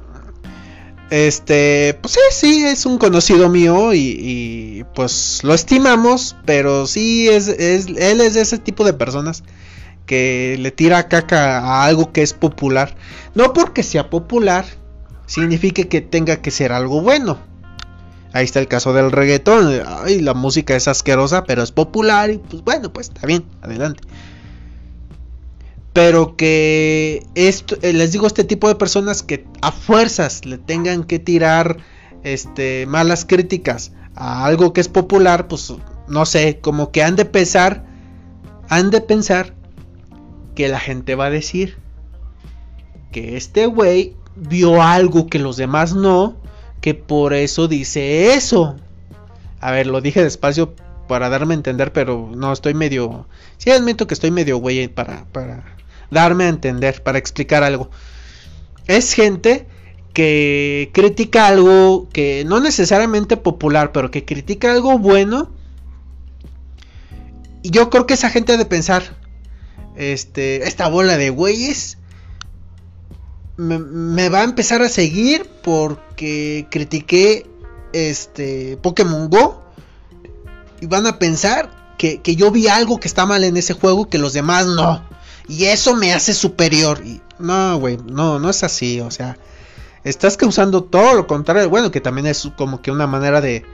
este, 1.13 1.99
pues 2.01 2.15
sí, 2.15 2.21
sí, 2.31 2.65
es 2.65 2.87
un 2.87 2.97
conocido 2.97 3.51
mío 3.51 3.93
y, 3.93 4.83
pues 4.95 5.41
lo 5.43 5.53
estimamos, 5.53 6.37
pero 6.47 6.87
sí, 6.87 7.29
es, 7.29 7.49
es, 7.49 7.87
él 7.87 8.23
es 8.23 8.33
de 8.33 8.41
ese 8.41 8.57
tipo 8.57 8.83
de 8.83 8.95
personas 8.95 9.45
que 10.07 10.57
le 10.59 10.71
tira 10.71 11.09
caca 11.09 11.59
a 11.59 11.85
algo 11.85 12.13
que 12.13 12.23
es 12.23 12.33
popular. 12.33 12.97
No 13.35 13.53
porque 13.53 13.83
sea 13.83 14.09
popular, 14.09 14.65
significa 15.27 15.83
que 15.85 16.01
tenga 16.01 16.41
que 16.41 16.51
ser 16.51 16.73
algo 16.73 17.03
bueno. 17.03 17.39
Ahí 18.33 18.45
está 18.45 18.61
el 18.61 18.69
caso 18.69 18.93
del 18.93 19.13
reggaetón. 19.13 19.83
Ay, 19.87 20.21
la 20.21 20.35
música 20.35 20.75
es 20.75 20.89
asquerosa, 20.89 21.45
pero 21.45 21.63
es 21.63 21.73
popular 21.73 22.31
y 22.31 22.39
pues 22.39 22.63
bueno, 22.65 22.93
pues 22.93 23.09
está 23.09 23.27
bien, 23.27 23.45
adelante. 23.61 24.03
Pero 25.93 26.37
que 26.37 27.27
esto, 27.35 27.77
eh, 27.83 27.93
les 27.93 28.13
digo, 28.13 28.27
este 28.27 28.45
tipo 28.45 28.69
de 28.69 28.77
personas 28.77 29.23
que 29.23 29.47
a 29.61 29.73
fuerzas 29.73 30.47
le 30.47 30.57
tengan 30.57 31.05
que 31.05 31.19
tirar 31.19 31.77
este, 32.23 32.87
malas 32.87 33.27
críticas 33.27 33.93
a 34.15 34.47
algo 34.47 34.73
que 34.73 34.81
es 34.81 34.89
popular, 34.89 35.49
pues 35.49 35.75
no 36.09 36.25
sé, 36.25 36.61
como 36.61 36.91
que 36.91 37.03
han 37.03 37.17
de 37.17 37.27
pensar, 37.27 37.85
han 38.69 38.91
de 38.91 39.03
pensar 39.03 39.55
que 40.55 40.69
la 40.69 40.81
gente 40.81 41.15
va 41.15 41.27
a 41.27 41.31
decir 41.31 41.77
que 43.11 43.37
este 43.37 43.67
güey 43.67 44.17
vio 44.37 44.83
algo 44.83 45.27
que 45.27 45.39
los 45.39 45.59
demás 45.59 45.95
no, 45.95 46.37
que 46.83 46.95
por 46.95 47.33
eso 47.33 47.69
dice 47.69 48.35
eso. 48.35 48.77
A 49.61 49.71
ver, 49.71 49.87
lo 49.87 50.03
dije 50.03 50.23
despacio 50.23 50.75
para 51.09 51.31
darme 51.31 51.55
a 51.55 51.57
entender, 51.57 51.93
pero 51.93 52.31
no, 52.35 52.53
estoy 52.53 52.75
medio... 52.75 53.27
Sí, 53.57 53.71
admito 53.71 54.07
que 54.07 54.15
estoy 54.15 54.33
medio 54.33 54.59
güey 54.59 54.89
para, 54.89 55.25
para 55.33 55.77
darme 56.11 56.45
a 56.45 56.49
entender, 56.49 57.03
para 57.03 57.19
explicar 57.19 57.63
algo. 57.63 57.89
Es 58.89 59.15
gente 59.15 59.67
que 60.13 60.91
critica 60.93 61.47
algo 61.47 62.09
que 62.13 62.45
no 62.45 62.61
necesariamente 62.61 63.37
popular, 63.37 63.93
pero 63.93 64.11
que 64.11 64.25
critica 64.25 64.73
algo 64.73 64.99
bueno. 64.99 65.51
Y 67.63 67.71
yo 67.71 67.91
creo 67.91 68.07
que 68.07 68.15
esa 68.15 68.29
gente 68.29 68.53
ha 68.53 68.57
de 68.57 68.67
pensar, 68.67 69.17
este, 69.97 70.67
esta 70.67 70.89
bola 70.89 71.17
de 71.17 71.31
güeyes 71.31 71.99
me, 73.57 74.29
va 74.29 74.41
a 74.41 74.45
empezar 74.45 74.83
a 74.83 74.89
seguir 74.89 75.49
porque 75.63 76.67
critiqué 76.71 77.47
este 77.93 78.79
Pokémon 78.79 79.29
Go 79.29 79.63
y 80.81 80.87
van 80.87 81.07
a 81.07 81.19
pensar 81.19 81.97
que, 81.99 82.21
yo 82.37 82.51
vi 82.51 82.67
algo 82.67 82.99
que 82.99 83.07
está 83.07 83.27
mal 83.27 83.45
en 83.45 83.57
ese 83.57 83.75
juego 83.75 84.09
que 84.09 84.19
los 84.19 84.33
demás 84.33 84.67
no. 84.67 85.05
y 85.47 85.65
eso 85.67 85.95
me 85.95 86.13
hace 86.13 86.35
superior. 86.35 87.01
Y, 87.05 87.21
no, 87.39 87.79
güey, 87.79 87.99
no, 87.99 88.39
no 88.41 88.51
es 88.51 88.65
así, 88.65 89.01
o 89.01 89.11
sea, 89.11 89.39
estás 90.03 90.37
causando 90.37 90.83
todo 90.83 91.15
lo 91.15 91.27
contrario. 91.27 91.71
Bueno, 91.71 91.91
que 91.91 92.01
también 92.01 92.27
es 92.27 92.49
como 92.57 92.83
que 92.83 92.91
una 92.91 93.07
manera 93.07 93.41
de, 93.41 93.65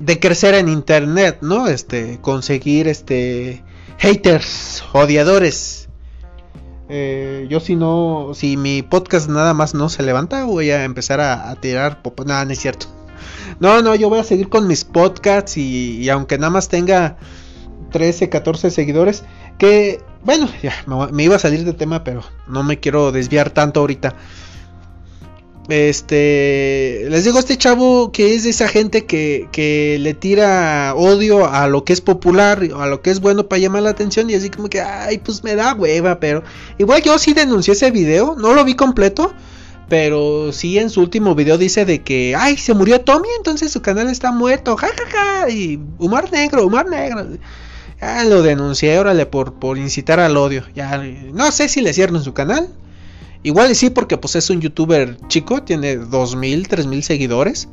de 0.00 0.18
crecer 0.18 0.54
en 0.54 0.68
internet, 0.68 1.38
¿no? 1.40 1.68
Este, 1.68 2.18
conseguir 2.20 2.88
este 2.88 3.62
haters, 3.98 4.82
odiadores. 4.92 5.85
Eh, 6.88 7.46
yo 7.50 7.58
si 7.58 7.74
no, 7.74 8.30
si 8.34 8.56
mi 8.56 8.82
podcast 8.82 9.28
nada 9.28 9.54
más 9.54 9.74
no 9.74 9.88
se 9.88 10.02
levanta, 10.02 10.44
voy 10.44 10.70
a 10.70 10.84
empezar 10.84 11.20
a, 11.20 11.54
tirar 11.56 12.00
Nada, 12.24 12.44
no 12.44 12.52
es 12.52 12.60
cierto. 12.60 12.86
No, 13.60 13.80
no, 13.80 13.94
yo 13.94 14.10
voy 14.10 14.18
a 14.18 14.24
seguir 14.24 14.48
con 14.50 14.66
mis 14.66 14.84
podcasts 14.84 15.56
y, 15.56 16.08
aunque 16.10 16.36
nada 16.36 16.50
más 16.50 16.68
tenga 16.68 17.16
13, 17.90 18.28
14 18.28 18.70
seguidores, 18.70 19.24
que 19.56 20.02
bueno, 20.22 20.48
ya 20.62 20.74
me 21.12 21.22
iba 21.22 21.36
a 21.36 21.38
salir 21.38 21.64
de 21.64 21.72
tema, 21.72 22.04
pero 22.04 22.22
no 22.48 22.62
me 22.64 22.80
quiero 22.80 23.12
desviar 23.12 23.50
tanto 23.50 23.80
ahorita. 23.80 24.14
Este, 25.68 27.06
les 27.10 27.24
digo, 27.24 27.40
este 27.40 27.56
chavo 27.58 28.12
que 28.12 28.36
es 28.36 28.44
de 28.44 28.50
esa 28.50 28.68
gente 28.68 29.04
que, 29.04 29.48
que, 29.50 29.98
le 30.00 30.14
tira 30.14 30.94
odio 30.94 31.48
a 31.48 31.66
lo 31.66 31.84
que 31.84 31.92
es 31.92 32.00
popular, 32.00 32.62
a 32.76 32.86
lo 32.86 33.02
que 33.02 33.10
es 33.10 33.20
bueno 33.20 33.48
para 33.48 33.60
llamar 33.60 33.82
la 33.82 33.90
atención 33.90 34.30
y 34.30 34.34
así 34.34 34.48
como 34.48 34.68
que, 34.68 34.80
ay, 34.80 35.18
pues 35.18 35.42
me 35.42 35.56
da 35.56 35.74
hueva, 35.74 36.20
pero 36.20 36.44
igual 36.78 37.02
yo 37.02 37.18
sí 37.18 37.34
denuncié 37.34 37.72
ese 37.72 37.90
video, 37.90 38.36
no 38.38 38.54
lo 38.54 38.64
vi 38.64 38.74
completo, 38.74 39.34
pero 39.88 40.52
sí 40.52 40.78
en 40.78 40.88
su 40.88 41.00
último 41.00 41.34
video 41.34 41.58
dice 41.58 41.84
de 41.84 42.02
que, 42.02 42.36
ay, 42.36 42.56
se 42.56 42.72
murió 42.72 43.00
Tommy, 43.00 43.28
entonces 43.36 43.72
su 43.72 43.82
canal 43.82 44.08
está 44.08 44.30
muerto, 44.30 44.76
jajaja, 44.76 45.50
y 45.50 45.80
humor 45.98 46.30
negro, 46.30 46.64
humor 46.64 46.88
negro. 46.88 47.26
Ya 48.00 48.24
lo 48.24 48.42
denuncié, 48.42 48.98
órale, 48.98 49.26
por, 49.26 49.54
por 49.54 49.78
incitar 49.78 50.20
al 50.20 50.36
odio. 50.36 50.64
Ya, 50.74 51.02
no 51.32 51.50
sé 51.50 51.68
si 51.68 51.80
le 51.80 51.92
cierran 51.92 52.22
su 52.22 52.34
canal. 52.34 52.68
Igual 53.46 53.76
sí, 53.76 53.90
porque 53.90 54.18
pues 54.18 54.34
es 54.34 54.50
un 54.50 54.60
youtuber 54.60 55.18
chico, 55.28 55.62
tiene 55.62 56.00
2.000, 56.00 56.66
3.000 56.66 57.00
seguidores. 57.02 57.68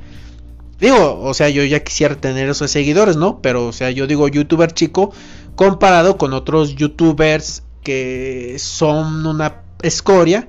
Digo, 0.80 1.20
o 1.20 1.34
sea, 1.34 1.50
yo 1.50 1.64
ya 1.64 1.80
quisiera 1.80 2.14
tener 2.14 2.48
esos 2.48 2.70
seguidores, 2.70 3.18
¿no? 3.18 3.42
Pero, 3.42 3.66
o 3.66 3.74
sea, 3.74 3.90
yo 3.90 4.06
digo 4.06 4.28
youtuber 4.28 4.72
chico 4.72 5.12
comparado 5.56 6.20
con 6.20 6.34
otros 6.34 6.76
youtubers 6.76 7.64
que 7.82 8.58
son 8.60 9.26
una 9.26 9.64
escoria, 9.82 10.48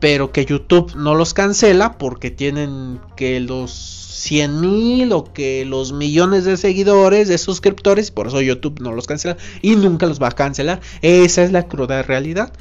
pero 0.00 0.32
que 0.32 0.46
YouTube 0.46 0.96
no 0.96 1.14
los 1.14 1.32
cancela 1.32 1.96
porque 1.96 2.32
tienen 2.32 2.98
que 3.16 3.38
los 3.38 3.70
100 3.70 4.60
mil 4.60 5.12
o 5.12 5.32
que 5.32 5.64
los 5.64 5.92
millones 5.92 6.44
de 6.44 6.56
seguidores, 6.56 7.28
de 7.28 7.38
suscriptores, 7.38 8.10
por 8.10 8.26
eso 8.26 8.40
YouTube 8.40 8.80
no 8.80 8.90
los 8.90 9.06
cancela 9.06 9.36
y 9.62 9.76
nunca 9.76 10.06
los 10.06 10.20
va 10.20 10.26
a 10.26 10.32
cancelar. 10.32 10.80
Esa 11.02 11.44
es 11.44 11.52
la 11.52 11.68
cruda 11.68 12.02
realidad. 12.02 12.52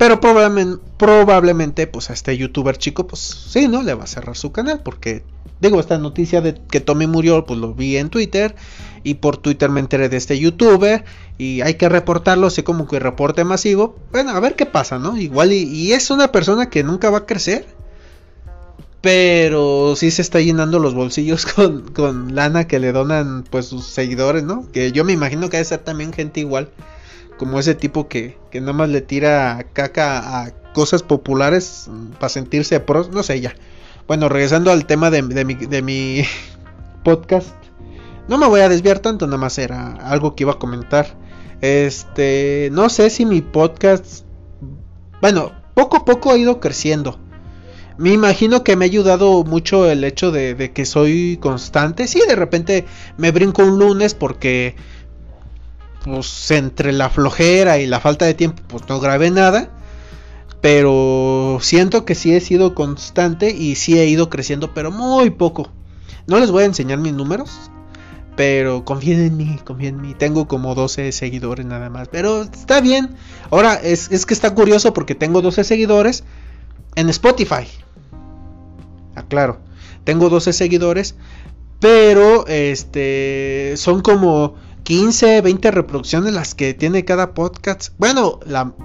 Pero 0.00 0.18
probablemente, 0.18 0.82
probablemente, 0.96 1.86
pues 1.86 2.08
a 2.08 2.14
este 2.14 2.34
youtuber 2.34 2.78
chico, 2.78 3.06
pues 3.06 3.20
sí, 3.20 3.68
¿no? 3.68 3.82
Le 3.82 3.92
va 3.92 4.04
a 4.04 4.06
cerrar 4.06 4.34
su 4.34 4.50
canal. 4.50 4.80
Porque, 4.82 5.24
digo, 5.60 5.78
esta 5.78 5.98
noticia 5.98 6.40
de 6.40 6.54
que 6.54 6.80
Tommy 6.80 7.06
murió, 7.06 7.44
pues 7.44 7.60
lo 7.60 7.74
vi 7.74 7.98
en 7.98 8.08
Twitter. 8.08 8.54
Y 9.04 9.16
por 9.16 9.36
Twitter 9.36 9.68
me 9.68 9.78
enteré 9.78 10.08
de 10.08 10.16
este 10.16 10.38
youtuber. 10.38 11.04
Y 11.36 11.60
hay 11.60 11.74
que 11.74 11.90
reportarlo, 11.90 12.46
así 12.46 12.62
como 12.62 12.88
que 12.88 12.98
reporte 12.98 13.44
masivo. 13.44 13.94
Bueno, 14.10 14.30
a 14.30 14.40
ver 14.40 14.56
qué 14.56 14.64
pasa, 14.64 14.98
¿no? 14.98 15.18
Igual 15.18 15.52
y, 15.52 15.92
es 15.92 16.10
una 16.10 16.32
persona 16.32 16.70
que 16.70 16.82
nunca 16.82 17.10
va 17.10 17.18
a 17.18 17.26
crecer. 17.26 17.66
Pero 19.02 19.96
sí 19.96 20.10
se 20.10 20.22
está 20.22 20.40
llenando 20.40 20.78
los 20.78 20.94
bolsillos 20.94 21.44
con, 21.94 22.34
lana 22.34 22.66
que 22.66 22.78
le 22.78 22.92
donan 22.92 23.44
pues 23.50 23.66
sus 23.66 23.84
seguidores, 23.84 24.44
¿no? 24.44 24.66
Que 24.72 24.92
yo 24.92 25.04
me 25.04 25.12
imagino 25.12 25.50
que 25.50 25.58
debe 25.58 25.66
ser 25.66 25.80
también 25.80 26.14
gente 26.14 26.40
igual 26.40 26.70
como 27.40 27.58
ese 27.58 27.74
tipo 27.74 28.06
que, 28.06 28.36
que 28.50 28.60
nada 28.60 28.74
más 28.74 28.90
le 28.90 29.00
tira 29.00 29.64
caca 29.72 30.42
a 30.42 30.50
cosas 30.74 31.02
populares 31.02 31.88
para 32.18 32.28
sentirse 32.28 32.80
pros, 32.80 33.08
no 33.08 33.22
sé 33.22 33.40
ya. 33.40 33.54
Bueno, 34.06 34.28
regresando 34.28 34.70
al 34.70 34.84
tema 34.84 35.10
de, 35.10 35.22
mi, 35.22 35.54
de 35.54 35.80
mi 35.80 36.22
podcast, 37.02 37.54
no 38.28 38.36
me 38.36 38.46
voy 38.46 38.60
a 38.60 38.68
desviar 38.68 38.98
tanto, 38.98 39.24
nada 39.24 39.38
más 39.38 39.56
era 39.56 39.92
algo 39.94 40.34
que 40.34 40.44
iba 40.44 40.52
a 40.52 40.58
comentar. 40.58 41.16
Este, 41.62 42.68
no 42.72 42.90
sé 42.90 43.08
si 43.08 43.24
mi 43.24 43.40
podcast, 43.40 44.26
bueno, 45.22 45.52
poco 45.72 45.96
a 45.96 46.04
poco 46.04 46.32
ha 46.32 46.36
ido 46.36 46.60
creciendo. 46.60 47.18
Me 47.96 48.12
imagino 48.12 48.64
que 48.64 48.76
me 48.76 48.84
ha 48.84 48.88
ayudado 48.88 49.44
mucho 49.44 49.90
el 49.90 50.04
hecho 50.04 50.30
de, 50.30 50.54
de 50.54 50.72
que 50.72 50.84
soy 50.84 51.38
constante. 51.40 52.06
Sí, 52.06 52.20
de 52.28 52.36
repente 52.36 52.84
me 53.16 53.30
brinco 53.30 53.62
un 53.62 53.78
lunes 53.78 54.12
porque 54.12 54.74
pues 56.04 56.50
entre 56.50 56.92
la 56.92 57.10
flojera 57.10 57.78
y 57.78 57.86
la 57.86 58.00
falta 58.00 58.24
de 58.26 58.34
tiempo, 58.34 58.62
pues 58.68 58.88
no 58.88 59.00
grabé 59.00 59.30
nada. 59.30 59.70
Pero 60.60 61.58
siento 61.62 62.04
que 62.04 62.14
sí 62.14 62.34
he 62.34 62.40
sido 62.40 62.74
constante 62.74 63.50
y 63.50 63.76
sí 63.76 63.98
he 63.98 64.06
ido 64.06 64.28
creciendo, 64.28 64.74
pero 64.74 64.90
muy 64.90 65.30
poco. 65.30 65.70
No 66.26 66.38
les 66.38 66.50
voy 66.50 66.64
a 66.64 66.66
enseñar 66.66 66.98
mis 66.98 67.14
números, 67.14 67.70
pero 68.36 68.84
confíen 68.84 69.20
en 69.20 69.36
mí, 69.36 69.58
confíen 69.64 69.96
en 69.96 70.02
mí. 70.02 70.14
Tengo 70.14 70.48
como 70.48 70.74
12 70.74 71.12
seguidores 71.12 71.64
nada 71.64 71.88
más, 71.88 72.08
pero 72.08 72.42
está 72.42 72.80
bien. 72.80 73.16
Ahora 73.50 73.74
es, 73.74 74.10
es 74.10 74.26
que 74.26 74.34
está 74.34 74.54
curioso 74.54 74.92
porque 74.92 75.14
tengo 75.14 75.40
12 75.40 75.64
seguidores 75.64 76.24
en 76.94 77.08
Spotify. 77.08 77.66
Aclaro, 79.14 79.60
tengo 80.04 80.28
12 80.28 80.52
seguidores, 80.52 81.14
pero 81.80 82.46
este 82.46 83.74
son 83.76 84.02
como 84.02 84.56
15, 84.90 85.42
20 85.42 85.70
reproducciones 85.70 86.34
las 86.34 86.56
que 86.56 86.74
tiene 86.74 87.04
cada 87.04 87.32
podcast. 87.32 87.92
Bueno, 87.98 88.40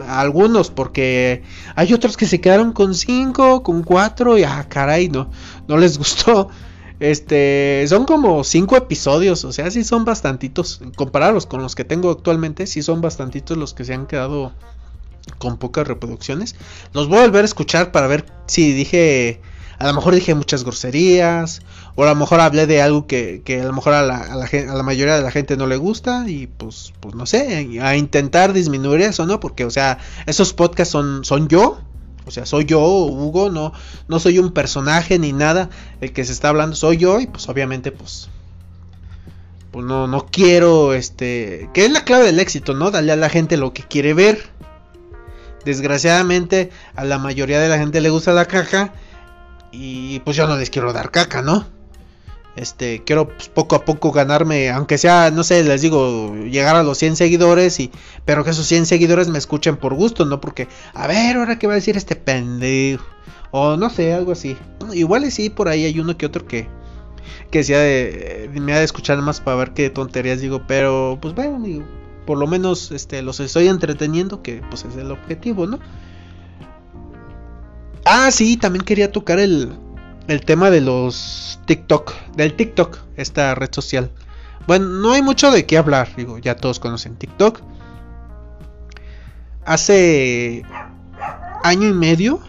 algunos, 0.07 0.69
porque 0.69 1.41
hay 1.75 1.93
otros 1.95 2.15
que 2.15 2.27
se 2.27 2.39
quedaron 2.39 2.73
con 2.73 2.93
5, 2.93 3.63
con 3.63 3.81
4 3.81 4.37
y 4.37 4.43
ah, 4.43 4.67
caray, 4.69 5.09
no, 5.09 5.31
no 5.67 5.77
les 5.77 5.97
gustó. 5.97 6.49
Este, 6.99 7.83
son 7.87 8.05
como 8.05 8.43
5 8.43 8.77
episodios, 8.77 9.45
o 9.45 9.51
sea, 9.51 9.71
sí 9.71 9.83
son 9.83 10.05
bastantitos. 10.05 10.79
Comparados 10.95 11.47
con 11.47 11.63
los 11.63 11.73
que 11.73 11.85
tengo 11.85 12.11
actualmente, 12.11 12.67
sí 12.67 12.83
son 12.83 13.01
bastantitos 13.01 13.57
los 13.57 13.73
que 13.73 13.83
se 13.83 13.95
han 13.95 14.05
quedado 14.05 14.53
con 15.39 15.57
pocas 15.57 15.87
reproducciones. 15.87 16.55
Los 16.93 17.07
voy 17.07 17.17
a 17.17 17.21
volver 17.21 17.41
a 17.41 17.45
escuchar 17.45 17.91
para 17.91 18.05
ver 18.05 18.27
si 18.45 18.73
dije 18.73 19.41
a 19.77 19.87
lo 19.87 19.93
mejor 19.93 20.15
dije 20.15 20.33
muchas 20.35 20.63
groserías, 20.63 21.61
o 21.95 22.03
a 22.03 22.07
lo 22.07 22.15
mejor 22.15 22.39
hablé 22.39 22.67
de 22.67 22.81
algo 22.81 23.07
que, 23.07 23.41
que 23.43 23.61
a 23.61 23.65
lo 23.65 23.73
mejor 23.73 23.93
a 23.93 24.01
la, 24.03 24.17
a, 24.17 24.35
la, 24.35 24.45
a 24.45 24.75
la, 24.75 24.83
mayoría 24.83 25.15
de 25.15 25.21
la 25.21 25.31
gente 25.31 25.57
no 25.57 25.67
le 25.67 25.77
gusta, 25.77 26.25
y 26.27 26.47
pues, 26.47 26.93
pues 26.99 27.15
no 27.15 27.25
sé, 27.25 27.79
a 27.81 27.95
intentar 27.95 28.53
disminuir 28.53 29.01
eso, 29.01 29.25
¿no? 29.25 29.39
Porque, 29.39 29.65
o 29.65 29.71
sea, 29.71 29.97
esos 30.25 30.53
podcasts 30.53 30.91
son, 30.91 31.25
son 31.25 31.47
yo, 31.47 31.79
o 32.25 32.31
sea, 32.31 32.45
soy 32.45 32.65
yo, 32.65 32.81
Hugo, 32.81 33.49
no, 33.49 33.73
no 34.07 34.19
soy 34.19 34.39
un 34.39 34.51
personaje 34.51 35.19
ni 35.19 35.31
nada, 35.31 35.69
el 36.01 36.11
que 36.11 36.25
se 36.25 36.31
está 36.31 36.49
hablando 36.49 36.75
soy 36.75 36.97
yo, 36.97 37.19
y 37.19 37.27
pues 37.27 37.47
obviamente, 37.49 37.91
pues, 37.91 38.29
pues 39.71 39.85
no, 39.85 40.07
no 40.07 40.25
quiero, 40.25 40.93
este, 40.93 41.69
que 41.73 41.85
es 41.85 41.91
la 41.91 42.03
clave 42.03 42.25
del 42.25 42.39
éxito, 42.39 42.73
¿no? 42.73 42.91
Darle 42.91 43.11
a 43.11 43.17
la 43.17 43.29
gente 43.29 43.57
lo 43.57 43.73
que 43.73 43.83
quiere 43.83 44.13
ver. 44.13 44.55
Desgraciadamente 45.65 46.69
a 46.95 47.03
la 47.03 47.17
mayoría 47.17 47.59
de 47.59 47.67
la 47.67 47.77
gente 47.77 47.99
le 47.99 48.09
gusta 48.09 48.31
la 48.31 48.45
caja 48.45 48.93
y 49.75 50.19
pues 50.19 50.37
yo 50.37 50.47
no 50.47 50.57
les 50.57 50.69
quiero 50.69 50.93
dar 50.93 51.11
caca, 51.11 51.41
¿no? 51.41 51.65
Este, 52.55 53.03
quiero 53.03 53.27
pues, 53.27 53.49
poco 53.49 53.75
a 53.75 53.83
poco 53.83 54.11
ganarme, 54.11 54.69
aunque 54.69 54.97
sea, 54.97 55.29
no 55.29 55.43
sé, 55.43 55.63
les 55.63 55.81
digo, 55.81 56.33
llegar 56.35 56.77
a 56.77 56.83
los 56.83 56.97
100 56.97 57.17
seguidores 57.17 57.79
y 57.81 57.91
pero 58.23 58.45
que 58.45 58.51
esos 58.51 58.65
100 58.65 58.85
seguidores 58.85 59.27
me 59.27 59.37
escuchen 59.37 59.75
por 59.75 59.93
gusto, 59.93 60.25
no 60.25 60.39
porque, 60.39 60.69
a 60.93 61.07
ver, 61.07 61.35
ahora 61.35 61.59
qué 61.59 61.67
va 61.67 61.73
a 61.73 61.75
decir 61.75 61.97
este 61.97 62.15
pendejo 62.15 63.05
o 63.51 63.75
no 63.77 63.89
sé, 63.89 64.13
algo 64.13 64.31
así. 64.31 64.57
Igual 64.93 65.25
y 65.25 65.31
sí, 65.31 65.49
por 65.49 65.67
ahí 65.67 65.85
hay 65.85 65.99
uno 65.99 66.17
que 66.17 66.25
otro 66.25 66.45
que 66.45 66.67
que 67.51 67.63
sea 67.63 67.79
de, 67.79 68.49
me 68.53 68.73
ha 68.73 68.79
de 68.79 68.85
escuchar 68.85 69.21
más 69.21 69.41
para 69.41 69.57
ver 69.57 69.73
qué 69.73 69.89
tonterías 69.89 70.41
digo, 70.41 70.63
pero 70.67 71.17
pues 71.21 71.33
bueno, 71.35 71.63
por 72.25 72.37
lo 72.37 72.47
menos 72.47 72.91
este 72.91 73.21
los 73.21 73.39
estoy 73.39 73.67
entreteniendo, 73.67 74.41
que 74.41 74.61
pues 74.69 74.85
es 74.85 74.95
el 74.97 75.11
objetivo, 75.11 75.67
¿no? 75.67 75.79
Ah, 78.05 78.29
sí, 78.31 78.55
también 78.55 78.85
quería 78.85 79.11
tocar 79.11 79.39
el, 79.39 79.73
el 80.27 80.41
tema 80.41 80.69
de 80.69 80.79
los 80.79 81.59
TikTok, 81.65 82.13
del 82.35 82.55
TikTok, 82.55 82.99
esta 83.17 83.55
red 83.55 83.69
social. 83.71 84.11
Bueno, 84.67 84.85
no 84.85 85.11
hay 85.11 85.23
mucho 85.23 85.49
de 85.51 85.65
qué 85.65 85.77
hablar, 85.77 86.09
digo, 86.15 86.37
ya 86.37 86.55
todos 86.55 86.79
conocen 86.79 87.15
TikTok. 87.15 87.61
Hace 89.65 90.63
año 91.63 91.87
y 91.87 91.93
medio 91.93 92.39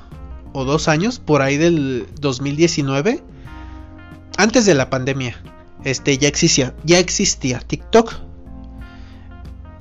o 0.53 0.65
dos 0.65 0.89
años, 0.89 1.19
por 1.19 1.41
ahí 1.41 1.57
del 1.57 2.07
2019, 2.21 3.23
antes 4.37 4.67
de 4.67 4.75
la 4.75 4.91
pandemia, 4.91 5.41
este 5.85 6.19
ya 6.19 6.29
existía, 6.29 6.75
ya 6.85 6.99
existía 6.99 7.61
TikTok. 7.61 8.13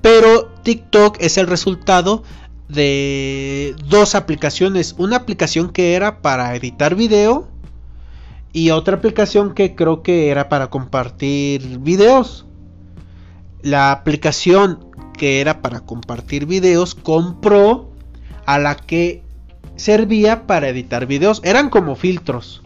Pero 0.02 0.46
TikTok 0.64 1.18
es 1.20 1.38
el 1.38 1.48
resultado 1.48 2.24
de 2.68 3.76
dos 3.88 4.16
aplicaciones. 4.16 4.96
Una 4.98 5.18
aplicación 5.18 5.70
que 5.70 5.96
era 5.96 6.22
para 6.22 6.56
editar 6.56 6.96
video 6.96 7.48
y 8.54 8.72
otra 8.72 8.98
aplicación 8.98 9.54
que 9.54 9.76
creo 9.76 10.02
que 10.02 10.30
era 10.30 10.50
para 10.50 10.68
compartir 10.68 11.80
videos. 11.80 12.46
La 13.62 13.92
aplicación 13.92 14.86
que 15.16 15.42
era 15.42 15.62
para 15.62 15.82
compartir 15.82 16.46
videos, 16.46 16.96
compró 16.96 17.90
a 18.46 18.60
la 18.60 18.76
que 18.76 19.24
servía 19.76 20.46
para 20.48 20.70
editar 20.70 21.06
videos. 21.06 21.42
Eran 21.44 21.70
como 21.70 21.96
filtros. 21.96 22.62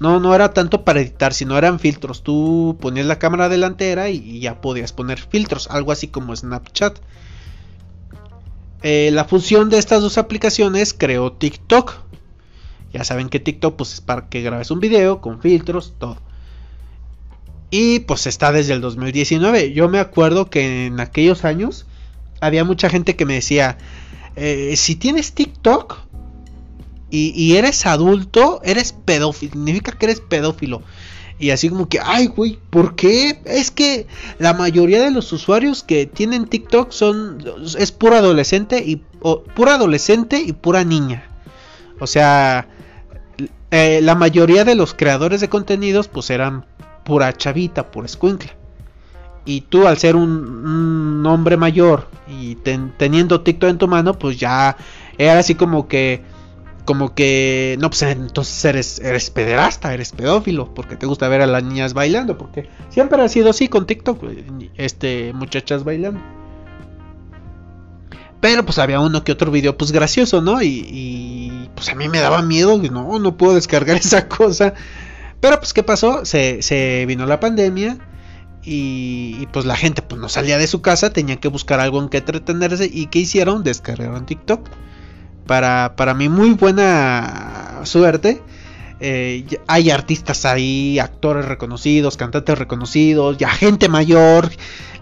No, 0.00 0.20
no 0.20 0.34
era 0.34 0.52
tanto 0.52 0.84
para 0.84 1.00
editar, 1.00 1.32
sino 1.32 1.56
eran 1.56 1.78
filtros. 1.78 2.22
Tú 2.22 2.76
ponías 2.80 3.06
la 3.06 3.18
cámara 3.18 3.48
delantera 3.48 4.10
y, 4.10 4.40
ya 4.40 4.60
podías 4.60 4.92
poner 4.92 5.18
filtros, 5.18 5.68
algo 5.70 5.92
así 5.92 6.08
como 6.08 6.34
Snapchat. 6.34 6.98
Eh, 8.86 9.08
la 9.12 9.24
función 9.24 9.70
de 9.70 9.78
estas 9.78 10.02
dos 10.02 10.18
aplicaciones 10.18 10.92
creó 10.92 11.32
TikTok. 11.32 11.94
Ya 12.92 13.02
saben 13.02 13.30
que 13.30 13.40
TikTok 13.40 13.76
pues, 13.76 13.94
es 13.94 14.00
para 14.02 14.28
que 14.28 14.42
grabes 14.42 14.70
un 14.70 14.78
video 14.78 15.22
con 15.22 15.40
filtros, 15.40 15.94
todo. 15.98 16.18
Y 17.70 18.00
pues 18.00 18.26
está 18.26 18.52
desde 18.52 18.74
el 18.74 18.82
2019. 18.82 19.72
Yo 19.72 19.88
me 19.88 20.00
acuerdo 20.00 20.50
que 20.50 20.84
en 20.84 21.00
aquellos 21.00 21.46
años 21.46 21.86
había 22.42 22.62
mucha 22.64 22.90
gente 22.90 23.16
que 23.16 23.24
me 23.24 23.32
decía, 23.32 23.78
eh, 24.36 24.74
si 24.76 24.96
tienes 24.96 25.32
TikTok 25.32 25.96
y, 27.10 27.56
eres 27.56 27.86
adulto, 27.86 28.60
eres 28.64 28.92
pedófilo. 28.92 29.52
Significa 29.52 29.92
que 29.92 30.06
eres 30.06 30.20
pedófilo. 30.20 30.82
Y 31.38 31.50
así 31.50 31.68
como 31.68 31.88
que, 31.88 31.98
ay, 32.02 32.28
güey, 32.28 32.58
¿por 32.70 32.94
qué? 32.94 33.40
Es 33.44 33.70
que 33.70 34.06
la 34.38 34.54
mayoría 34.54 35.02
de 35.02 35.10
los 35.10 35.32
usuarios 35.32 35.82
que 35.82 36.06
tienen 36.06 36.46
TikTok 36.46 36.92
son, 36.92 37.44
es 37.76 37.90
pura 37.90 38.18
adolescente 38.18 38.82
y, 38.84 39.02
pura 39.54 39.74
adolescente 39.74 40.40
y 40.40 40.52
pura 40.52 40.84
niña. 40.84 41.28
O 41.98 42.06
sea, 42.06 42.68
eh, 43.70 44.00
la 44.02 44.14
mayoría 44.14 44.64
de 44.64 44.76
los 44.76 44.94
creadores 44.94 45.40
de 45.40 45.48
contenidos 45.48 46.06
pues 46.06 46.30
eran 46.30 46.66
pura 47.04 47.32
chavita, 47.32 47.90
pura 47.90 48.06
escuincla. 48.06 48.52
Y 49.44 49.62
tú 49.62 49.86
al 49.86 49.98
ser 49.98 50.16
un, 50.16 51.24
hombre 51.26 51.56
mayor 51.56 52.08
y 52.28 52.56
teniendo 52.96 53.40
TikTok 53.40 53.70
en 53.70 53.78
tu 53.78 53.88
mano, 53.88 54.18
pues 54.18 54.38
ya 54.38 54.76
era 55.18 55.38
así 55.38 55.54
como 55.54 55.88
que 55.88 56.22
como 56.84 57.14
que 57.14 57.76
no 57.80 57.90
pues 57.90 58.02
entonces 58.02 58.64
eres 58.64 58.98
eres 58.98 59.30
pederasta, 59.30 59.94
eres 59.94 60.12
pedófilo 60.12 60.74
porque 60.74 60.96
te 60.96 61.06
gusta 61.06 61.28
ver 61.28 61.42
a 61.42 61.46
las 61.46 61.62
niñas 61.62 61.94
bailando, 61.94 62.36
porque 62.38 62.68
siempre 62.90 63.20
ha 63.22 63.28
sido 63.28 63.50
así 63.50 63.68
con 63.68 63.86
TikTok, 63.86 64.22
este 64.76 65.32
muchachas 65.32 65.84
bailando. 65.84 66.20
Pero 68.40 68.64
pues 68.66 68.78
había 68.78 69.00
uno 69.00 69.24
que 69.24 69.32
otro 69.32 69.50
video 69.50 69.78
pues 69.78 69.90
gracioso, 69.90 70.42
¿no? 70.42 70.60
Y, 70.60 71.70
pues 71.74 71.88
a 71.88 71.94
mí 71.94 72.10
me 72.10 72.20
daba 72.20 72.42
miedo, 72.42 72.76
no, 72.76 73.18
no 73.18 73.36
puedo 73.38 73.54
descargar 73.54 73.96
esa 73.98 74.28
cosa. 74.28 74.74
Pero 75.40 75.58
pues 75.58 75.72
¿qué 75.72 75.82
pasó? 75.82 76.26
Se, 76.26 76.60
se 76.60 77.06
vino 77.06 77.24
la 77.24 77.40
pandemia 77.40 77.98
y, 78.66 79.46
pues 79.52 79.66
la 79.66 79.76
gente 79.76 80.02
pues 80.02 80.20
no 80.20 80.28
salía 80.28 80.58
de 80.58 80.66
su 80.66 80.80
casa, 80.80 81.12
tenía 81.12 81.36
que 81.36 81.48
buscar 81.48 81.80
algo 81.80 82.02
en 82.02 82.08
que 82.08 82.18
entretenerse 82.18 82.90
y 82.92 83.06
¿qué 83.06 83.20
hicieron? 83.20 83.62
Descargaron 83.62 84.26
TikTok. 84.26 84.68
Para, 85.46 85.94
para 85.96 86.14
mi 86.14 86.28
muy 86.28 86.50
buena 86.50 87.80
suerte, 87.84 88.40
eh, 89.00 89.44
hay 89.66 89.90
artistas 89.90 90.44
ahí, 90.44 90.98
actores 90.98 91.44
reconocidos, 91.44 92.16
cantantes 92.16 92.58
reconocidos, 92.58 93.36
ya 93.36 93.50
gente 93.50 93.88
mayor, 93.88 94.50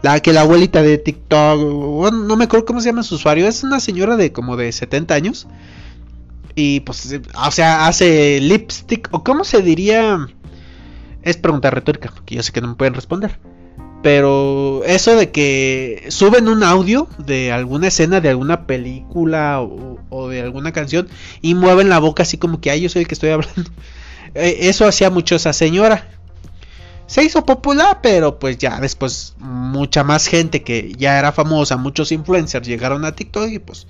la 0.02 0.18
que 0.20 0.32
la 0.32 0.40
abuelita 0.40 0.82
de 0.82 0.98
TikTok, 0.98 2.12
no 2.12 2.36
me 2.36 2.44
acuerdo 2.44 2.66
cómo 2.66 2.80
se 2.80 2.88
llama 2.88 3.02
su 3.02 3.14
usuario, 3.14 3.46
es 3.46 3.62
una 3.62 3.78
señora 3.80 4.16
de 4.16 4.32
como 4.32 4.56
de 4.56 4.72
70 4.72 5.14
años. 5.14 5.46
Y 6.54 6.80
pues, 6.80 7.18
o 7.46 7.50
sea, 7.50 7.86
hace 7.86 8.40
lipstick, 8.40 9.08
o 9.12 9.22
cómo 9.24 9.44
se 9.44 9.62
diría, 9.62 10.26
es 11.22 11.36
pregunta 11.36 11.70
retórica, 11.70 12.10
porque 12.12 12.34
yo 12.34 12.42
sé 12.42 12.52
que 12.52 12.60
no 12.60 12.68
me 12.68 12.74
pueden 12.74 12.94
responder. 12.94 13.38
Pero 14.02 14.82
eso 14.84 15.14
de 15.14 15.30
que 15.30 16.06
suben 16.08 16.48
un 16.48 16.64
audio 16.64 17.08
de 17.18 17.52
alguna 17.52 17.88
escena 17.88 18.20
de 18.20 18.30
alguna 18.30 18.66
película 18.66 19.60
o, 19.62 20.28
de 20.28 20.40
alguna 20.40 20.72
canción 20.72 21.08
y 21.40 21.54
mueven 21.54 21.88
la 21.88 22.00
boca 22.00 22.24
así 22.24 22.36
como 22.36 22.60
que, 22.60 22.70
ay, 22.70 22.80
yo 22.80 22.88
soy 22.88 23.02
el 23.02 23.08
que 23.08 23.14
estoy 23.14 23.30
hablando. 23.30 23.70
E, 24.34 24.70
eso 24.70 24.86
hacía 24.86 25.10
mucho 25.10 25.36
esa 25.36 25.52
señora. 25.52 26.08
Se 27.06 27.22
hizo 27.22 27.44
popular, 27.44 27.98
pero 28.02 28.38
pues 28.38 28.56
ya 28.56 28.80
después 28.80 29.34
mucha 29.38 30.04
más 30.04 30.26
gente 30.26 30.62
que 30.62 30.94
ya 30.96 31.18
era 31.18 31.32
famosa, 31.32 31.76
muchos 31.76 32.12
influencers 32.12 32.66
llegaron 32.66 33.04
a 33.04 33.12
TikTok 33.12 33.50
y 33.50 33.58
pues 33.58 33.86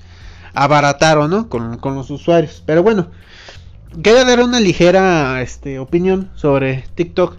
abarataron, 0.55 1.31
¿no? 1.31 1.49
Con, 1.49 1.79
los 1.81 2.11
usuarios. 2.11 2.65
Pero 2.67 2.83
bueno, 2.83 3.13
quería 4.03 4.25
dar 4.25 4.41
una 4.41 4.59
ligera 4.59 5.41
este, 5.43 5.79
opinión 5.79 6.33
sobre 6.35 6.85
TikTok. 6.97 7.37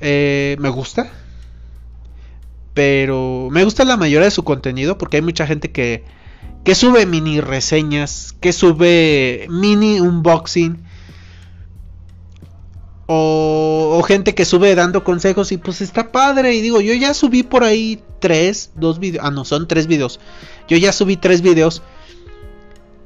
Eh, 0.00 0.56
me 0.60 0.68
gusta, 0.68 1.10
pero 2.74 3.48
me 3.50 3.64
gusta 3.64 3.84
la 3.84 3.96
mayoría 3.96 4.26
de 4.26 4.30
su 4.30 4.44
contenido 4.44 4.96
porque 4.98 5.16
hay 5.16 5.22
mucha 5.22 5.46
gente 5.46 5.72
que, 5.72 6.04
que 6.64 6.74
sube 6.74 7.06
mini 7.06 7.40
reseñas, 7.40 8.34
que 8.40 8.52
sube 8.52 9.46
mini 9.48 10.00
unboxing. 10.00 10.84
O, 13.12 14.02
gente 14.06 14.36
que 14.36 14.44
sube 14.44 14.74
dando 14.76 15.02
consejos 15.02 15.50
y 15.50 15.56
pues 15.56 15.80
está 15.80 16.12
padre. 16.12 16.54
Y 16.54 16.60
digo, 16.60 16.80
yo 16.80 16.94
ya 16.94 17.12
subí 17.12 17.42
por 17.42 17.64
ahí 17.64 18.00
tres, 18.20 18.70
dos 18.76 19.00
videos. 19.00 19.24
Ah, 19.26 19.32
no, 19.32 19.44
son 19.44 19.66
tres 19.66 19.88
videos. 19.88 20.20
Yo 20.68 20.76
ya 20.76 20.92
subí 20.92 21.16
tres 21.16 21.42
videos. 21.42 21.82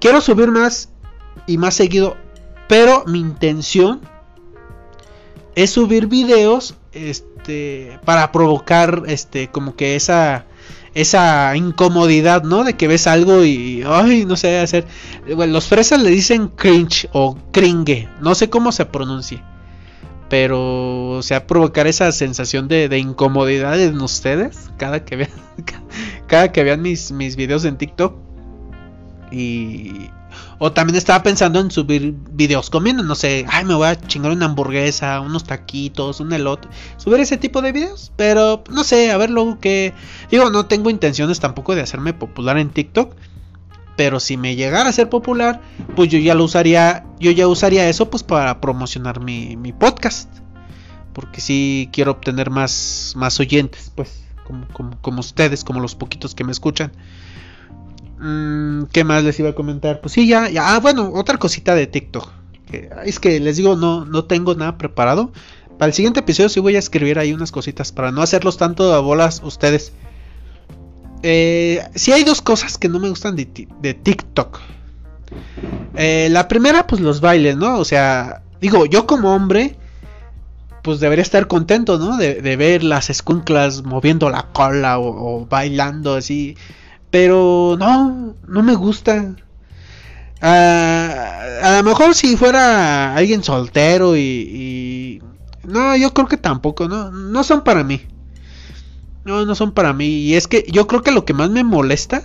Quiero 0.01 0.21
subir 0.21 0.51
más 0.51 0.91
y 1.47 1.57
más 1.57 1.75
seguido. 1.75 2.17
Pero 2.69 3.05
mi 3.07 3.19
intención 3.19 4.03
es 5.55 5.71
subir 5.71 6.07
videos. 6.07 6.75
Este 6.93 7.34
este, 7.45 7.99
para 8.07 8.33
provocar 8.33 9.03
este 9.07 9.49
como 9.49 9.77
que 9.77 9.97
esa 9.97 10.47
esa 10.95 11.55
incomodidad, 11.57 12.43
¿no? 12.43 12.65
De 12.65 12.75
que 12.75 12.89
ves 12.89 13.07
algo 13.07 13.45
y 13.45 13.83
ay, 13.87 14.25
no 14.25 14.37
sé 14.37 14.61
hacer. 14.61 14.87
los 15.27 15.67
fresas 15.67 16.01
le 16.01 16.09
dicen 16.09 16.49
cringe 16.49 17.07
o 17.13 17.37
cringe, 17.53 18.09
no 18.23 18.35
sé 18.35 18.49
cómo 18.49 18.73
se 18.73 18.87
pronuncie. 18.87 19.43
Pero 20.31 21.11
o 21.11 21.23
sea, 21.23 21.47
provocar 21.47 21.87
esa 21.87 22.11
sensación 22.13 22.67
de, 22.67 22.89
de 22.89 22.99
incomodidad 22.99 23.79
en 23.79 24.01
ustedes 24.01 24.71
cada 24.79 25.05
que 25.05 25.17
vean 25.17 25.31
cada 26.27 26.51
que 26.51 26.65
vean 26.65 26.81
mis 26.81 27.13
mis 27.13 27.37
videos 27.37 27.67
en 27.67 27.77
TikTok 27.77 28.15
y 29.31 30.09
o 30.59 30.73
también 30.73 30.97
estaba 30.97 31.23
pensando 31.23 31.61
en 31.61 31.71
subir 31.71 32.15
videos 32.31 32.71
comiendo, 32.71 33.03
no 33.03 33.15
sé, 33.15 33.45
ay, 33.49 33.65
me 33.65 33.75
voy 33.75 33.89
a 33.89 34.01
chingar 34.01 34.33
una 34.33 34.47
hamburguesa, 34.47 35.21
unos 35.21 35.45
taquitos, 35.45 36.21
un 36.21 36.33
elote. 36.33 36.69
Subir 36.97 37.21
ese 37.21 37.37
tipo 37.37 37.63
de 37.63 37.73
videos, 37.73 38.13
pero 38.17 38.63
no 38.71 38.85
sé, 38.85 39.11
a 39.11 39.17
ver 39.17 39.31
luego 39.31 39.59
que... 39.59 39.93
Digo, 40.31 40.51
no 40.51 40.67
tengo 40.67 40.91
intenciones 40.91 41.41
tampoco 41.41 41.75
de 41.75 41.83
hacerme 41.83 42.13
popular 42.15 42.59
en 42.59 42.71
TikTok. 42.71 43.15
Pero 43.97 44.19
si 44.19 44.37
me 44.37 44.57
llegara 44.57 44.91
a 44.91 44.93
ser 44.93 45.09
popular, 45.09 45.61
pues 45.95 46.09
yo 46.09 46.19
ya 46.19 46.35
lo 46.35 46.45
usaría, 46.45 47.07
yo 47.21 47.31
ya 47.31 47.47
usaría 47.47 47.89
eso 47.89 48.11
pues 48.11 48.25
para 48.25 48.61
promocionar 48.61 49.21
mi, 49.21 49.57
mi 49.57 49.73
podcast. 49.73 50.29
Porque 51.13 51.41
si 51.41 51.89
quiero 51.93 52.11
obtener 52.11 52.51
más, 52.51 53.13
más 53.17 53.39
oyentes, 53.39 53.93
pues, 53.95 54.25
como, 54.45 54.67
como, 54.69 55.01
como 55.01 55.21
ustedes, 55.21 55.63
como 55.63 55.79
los 55.81 55.95
poquitos 55.95 56.35
que 56.35 56.43
me 56.43 56.51
escuchan. 56.51 56.93
Mm, 58.25 58.85
¿Qué 58.91 59.05
más 59.05 59.23
les 59.23 59.39
iba 59.39 59.51
a 59.51 59.55
comentar? 59.55 60.01
Pues 60.01 60.15
sí, 60.15 60.27
ya, 60.27 60.49
ya. 60.49 60.75
Ah, 60.75 60.81
bueno, 60.81 61.13
otra 61.13 61.37
cosita 61.37 61.75
de 61.75 61.87
TikTok. 61.87 62.33
es 63.05 63.21
que 63.21 63.39
les 63.39 63.59
digo, 63.59 63.77
no, 63.77 64.07
no 64.07 64.25
tengo 64.25 64.55
nada 64.55 64.79
preparado. 64.79 65.31
Para 65.79 65.89
el 65.89 65.93
siguiente 65.93 66.21
episodio 66.21 66.49
sí 66.49 66.59
voy 66.59 66.77
a 66.77 66.79
escribir 66.79 67.19
ahí 67.19 67.35
unas 67.35 67.53
cositas 67.53 67.93
para 67.93 68.13
no 68.13 68.23
hacerlos 68.23 68.57
tanto 68.57 68.95
a 68.95 69.01
bolas 69.01 69.43
ustedes. 69.45 69.93
Eh, 71.23 71.85
sí 71.95 72.13
hay 72.13 72.25
dos 72.25 72.41
cosas 72.41 72.79
que 72.79 72.89
no 72.89 72.99
me 72.99 73.11
gustan 73.11 73.37
de, 73.37 73.45
TikTok. 73.45 74.59
Eh, 75.95 76.29
la 76.31 76.49
primera, 76.49 76.87
pues 76.87 77.03
los 77.03 77.21
bailes, 77.21 77.59
¿no? 77.59 77.77
O 77.79 77.85
sea, 77.85 78.43
digo, 78.59 78.87
yo 78.87 79.07
como 79.07 79.35
hombre, 79.35 79.77
pues 80.83 80.99
debería 80.99 81.23
estar 81.23 81.47
contento, 81.47 81.99
¿no? 81.99 82.17
De, 82.17 82.57
ver 82.57 82.85
las 82.85 83.11
escunclas 83.11 83.83
moviendo 83.83 84.31
la 84.31 84.47
cola 84.55 84.99
o 84.99 85.47
bailando 85.47 86.15
así. 86.15 86.57
Pero 87.15 87.77
no, 87.79 88.35
no 88.49 88.63
me 88.65 88.75
gusta. 88.75 89.37
Ah, 90.43 91.61
a 91.63 91.77
lo 91.77 91.85
mejor 91.85 92.13
si 92.17 92.37
fuera 92.37 93.15
alguien 93.15 93.45
soltero 93.45 94.17
y, 94.17 95.23
No, 95.63 95.95
yo 95.97 96.13
creo 96.13 96.27
que 96.27 96.37
tampoco, 96.37 96.89
no, 96.89 97.13
no 97.13 97.45
son 97.45 97.63
para 97.63 97.85
mí. 97.85 98.03
No, 99.25 99.47
no 99.47 99.55
son 99.55 99.71
para 99.71 99.93
mí. 99.93 100.07
Y 100.07 100.35
es 100.35 100.49
que 100.49 100.67
yo 100.69 100.89
creo 100.89 101.05
que 101.05 101.13
lo 101.13 101.25
que 101.25 101.35
más 101.35 101.51
me 101.51 101.63
molesta, 101.63 102.25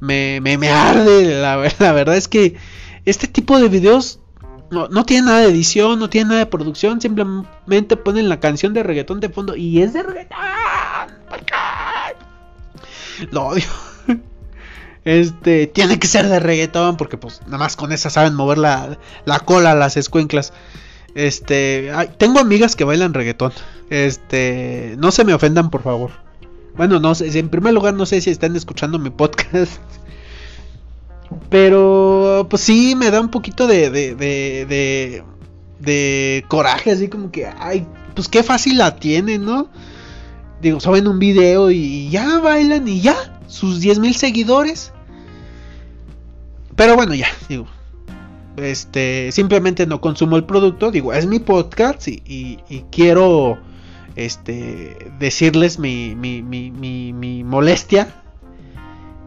me, 0.00 0.40
me, 0.40 0.58
me 0.58 0.68
arde, 0.68 1.40
la, 1.40 1.54
verdad 1.92 2.16
es 2.16 2.26
que 2.26 2.56
este 3.04 3.28
tipo 3.28 3.56
de 3.60 3.68
videos 3.68 4.18
no, 4.72 4.88
no 4.88 5.06
tiene 5.06 5.28
nada 5.28 5.38
de 5.42 5.50
edición, 5.50 6.00
no 6.00 6.10
tiene 6.10 6.30
nada 6.30 6.40
de 6.40 6.46
producción, 6.46 7.00
simplemente 7.00 7.96
ponen 7.96 8.28
la 8.28 8.40
canción 8.40 8.74
de 8.74 8.82
reggaetón 8.82 9.20
de 9.20 9.28
fondo 9.28 9.54
y 9.54 9.80
es 9.80 9.92
de 9.92 10.02
reggaetón. 10.02 10.38
Lo 13.30 13.46
odio. 13.46 13.64
Este, 15.04 15.68
tiene 15.68 16.00
que 16.00 16.08
ser 16.08 16.26
de 16.26 16.40
reggaetón 16.40 16.96
porque 16.96 17.16
pues 17.16 17.40
nada 17.44 17.58
más 17.58 17.76
con 17.76 17.92
esa 17.92 18.10
saben 18.10 18.34
mover 18.34 18.58
la, 18.58 18.98
la 19.24 19.38
cola 19.38 19.76
las 19.76 19.96
escuenclas. 19.96 20.52
Este, 21.14 21.92
tengo 22.18 22.40
amigas 22.40 22.74
que 22.74 22.82
bailan 22.82 23.14
reggaetón. 23.14 23.52
Este, 23.88 24.96
no 24.98 25.12
se 25.12 25.24
me 25.24 25.32
ofendan 25.32 25.70
por 25.70 25.82
favor. 25.82 26.10
Bueno, 26.76 26.98
no 26.98 27.14
sé, 27.14 27.38
en 27.38 27.48
primer 27.48 27.72
lugar 27.72 27.94
no 27.94 28.04
sé 28.04 28.20
si 28.20 28.30
están 28.30 28.56
escuchando 28.56 28.98
mi 28.98 29.10
podcast. 29.10 29.80
Pero 31.50 32.46
pues 32.50 32.62
sí, 32.62 32.94
me 32.96 33.10
da 33.10 33.20
un 33.20 33.30
poquito 33.30 33.66
de, 33.66 33.90
de, 33.90 34.14
de, 34.14 35.24
de, 35.80 36.44
coraje, 36.48 36.90
así 36.90 37.08
como 37.08 37.30
que, 37.30 37.46
ay, 37.46 37.86
pues 38.14 38.28
qué 38.28 38.42
fácil 38.42 38.78
la 38.78 38.96
tienen, 38.96 39.44
¿no? 39.44 39.68
Digo, 40.60 40.80
suben 40.80 41.06
un 41.06 41.18
video 41.18 41.70
y 41.70 42.08
ya 42.10 42.40
bailan 42.40 42.88
y 42.88 43.00
ya, 43.00 43.40
sus 43.46 43.80
10 43.80 43.98
mil 43.98 44.14
seguidores. 44.14 44.92
Pero 46.74 46.94
bueno, 46.94 47.14
ya, 47.14 47.28
digo, 47.48 47.66
este, 48.56 49.32
simplemente 49.32 49.86
no 49.86 50.00
consumo 50.00 50.36
el 50.36 50.44
producto, 50.44 50.90
digo, 50.90 51.12
es 51.12 51.26
mi 51.26 51.38
podcast 51.38 52.08
y, 52.08 52.58
quiero 52.90 53.58
este, 54.14 55.10
decirles 55.18 55.78
mi, 55.78 56.14
mi, 56.14 56.42
mi, 56.42 56.70
mi, 56.70 57.44
molestia 57.44 58.08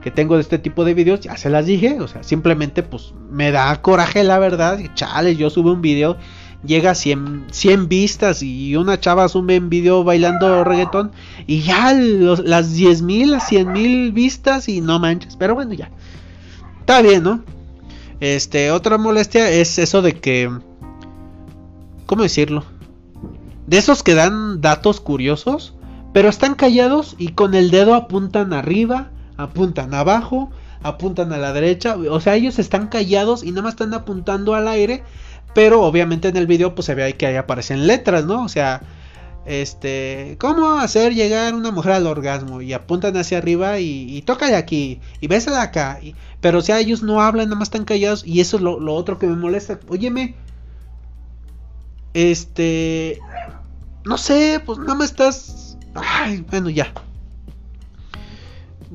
que 0.01 0.11
tengo 0.11 0.35
de 0.35 0.41
este 0.41 0.57
tipo 0.59 0.85
de 0.85 0.93
videos, 0.93 1.19
ya 1.19 1.35
se 1.37 1.49
las 1.49 1.65
dije, 1.65 1.99
o 1.99 2.07
sea, 2.07 2.23
simplemente 2.23 2.83
pues 2.83 3.13
me 3.29 3.51
da 3.51 3.81
coraje 3.81 4.23
la 4.23 4.39
verdad, 4.39 4.79
chale, 4.93 5.35
yo 5.35 5.49
subo 5.49 5.73
un 5.73 5.81
video, 5.81 6.17
llega 6.63 6.91
a 6.91 6.95
100, 6.95 7.47
100 7.51 7.87
vistas 7.87 8.43
y 8.43 8.75
una 8.75 8.99
chava 8.99 9.27
sube 9.29 9.59
un 9.59 9.69
video 9.69 10.03
bailando 10.03 10.63
reggaetón 10.63 11.11
y 11.47 11.61
ya 11.61 11.93
las 11.93 12.73
10 12.73 13.01
mil, 13.01 13.31
las 13.31 13.47
100 13.47 13.71
mil 13.71 14.11
vistas 14.11 14.67
y 14.67 14.81
no 14.81 14.99
manches, 14.99 15.35
pero 15.35 15.55
bueno, 15.55 15.73
ya, 15.73 15.89
está 16.81 17.01
bien, 17.01 17.23
¿no? 17.23 17.43
Este, 18.19 18.71
otra 18.71 18.97
molestia 18.97 19.49
es 19.49 19.79
eso 19.79 20.01
de 20.01 20.19
que. 20.19 20.51
¿Cómo 22.05 22.23
decirlo? 22.23 22.65
De 23.67 23.77
esos 23.77 24.03
que 24.03 24.15
dan 24.15 24.61
datos 24.61 24.99
curiosos, 24.99 25.75
pero 26.11 26.27
están 26.27 26.55
callados 26.55 27.15
y 27.17 27.29
con 27.29 27.53
el 27.53 27.71
dedo 27.71 27.93
apuntan 27.93 28.51
arriba, 28.51 29.11
apuntan 29.37 29.93
abajo, 29.93 30.49
apuntan 30.81 31.31
a 31.31 31.37
la 31.37 31.53
derecha. 31.53 31.95
O 31.95 32.19
sea, 32.19 32.35
ellos 32.35 32.59
están 32.59 32.87
callados 32.87 33.43
y 33.43 33.51
nada 33.51 33.61
más 33.61 33.73
están 33.73 33.93
apuntando 33.93 34.55
al 34.55 34.67
aire. 34.67 35.03
Pero 35.53 35.81
obviamente 35.81 36.27
en 36.27 36.37
el 36.37 36.47
video 36.47 36.75
pues 36.75 36.85
se 36.85 36.95
ve 36.95 37.03
ahí 37.03 37.13
que 37.13 37.25
ahí 37.25 37.35
aparecen 37.35 37.87
letras, 37.87 38.25
¿no? 38.25 38.43
O 38.43 38.49
sea, 38.49 38.81
este, 39.45 40.37
¿cómo 40.39 40.73
hacer 40.73 41.15
llegar 41.15 41.55
una 41.55 41.71
mujer 41.71 41.93
al 41.93 42.07
orgasmo? 42.07 42.61
Y 42.61 42.73
apuntan 42.73 43.17
hacia 43.17 43.39
arriba 43.39 43.79
y, 43.79 44.21
toca 44.21 44.47
de 44.47 44.55
aquí, 44.55 44.99
y 45.21 45.27
besa 45.27 45.51
de 45.51 45.57
acá. 45.57 45.99
pero 46.39 46.59
o 46.59 46.61
sea, 46.61 46.79
ellos 46.79 47.01
no 47.01 47.21
hablan, 47.21 47.45
nada 47.45 47.57
más 47.57 47.69
están 47.69 47.85
callados, 47.85 48.23
y 48.25 48.41
eso 48.41 48.57
es 48.57 48.63
lo, 48.63 48.93
otro 48.93 49.17
que 49.17 49.27
me 49.27 49.35
molesta. 49.35 49.79
Óyeme, 49.87 50.35
este, 52.13 53.19
no 54.05 54.17
sé, 54.19 54.61
pues 54.63 54.77
nada 54.77 54.95
más 54.95 55.09
estás, 55.09 55.77
ay, 55.95 56.45
bueno, 56.49 56.69
ya. 56.69 56.93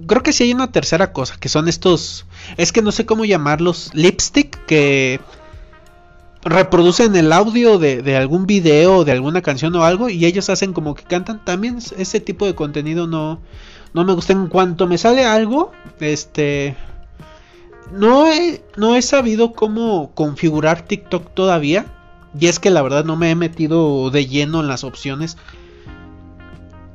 Creo 0.06 0.22
que 0.22 0.32
sí 0.32 0.44
hay 0.44 0.52
una 0.52 0.70
tercera 0.70 1.12
cosa, 1.12 1.36
que 1.38 1.48
son 1.48 1.68
estos, 1.68 2.26
es 2.56 2.72
que 2.72 2.82
no 2.82 2.92
sé 2.92 3.06
cómo 3.06 3.24
llamarlos, 3.24 3.90
lipstick, 3.94 4.64
que 4.66 5.20
reproducen 6.44 7.16
el 7.16 7.32
audio 7.32 7.78
de, 7.78 8.16
algún 8.16 8.46
video, 8.46 9.04
de 9.04 9.12
alguna 9.12 9.42
canción 9.42 9.74
o 9.76 9.84
algo, 9.84 10.08
y 10.08 10.24
ellos 10.24 10.50
hacen 10.50 10.72
como 10.72 10.94
que 10.94 11.04
cantan. 11.04 11.44
También 11.44 11.78
ese 11.96 12.20
tipo 12.20 12.46
de 12.46 12.54
contenido 12.54 13.06
no, 13.06 13.40
no 13.94 14.04
me 14.04 14.12
gusta. 14.12 14.32
En 14.32 14.48
cuanto 14.48 14.86
me 14.86 14.98
sale 14.98 15.24
algo, 15.24 15.72
este. 16.00 16.76
No 17.92 18.26
no 18.76 18.96
he 18.96 19.02
sabido 19.02 19.52
cómo 19.52 20.12
configurar 20.14 20.82
TikTok 20.82 21.34
todavía. 21.34 21.86
Y 22.38 22.46
es 22.46 22.58
que 22.58 22.70
la 22.70 22.82
verdad 22.82 23.04
no 23.04 23.16
me 23.16 23.30
he 23.30 23.36
metido 23.36 24.10
de 24.10 24.26
lleno 24.26 24.60
en 24.60 24.68
las 24.68 24.84
opciones. 24.84 25.36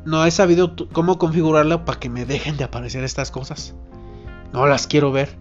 No 0.05 0.25
he 0.25 0.31
sabido 0.31 0.75
cómo 0.91 1.17
configurarla 1.17 1.85
para 1.85 1.99
que 1.99 2.09
me 2.09 2.25
dejen 2.25 2.57
de 2.57 2.65
aparecer 2.65 3.03
estas 3.03 3.31
cosas. 3.31 3.73
No 4.51 4.65
las 4.67 4.87
quiero 4.87 5.11
ver. 5.11 5.37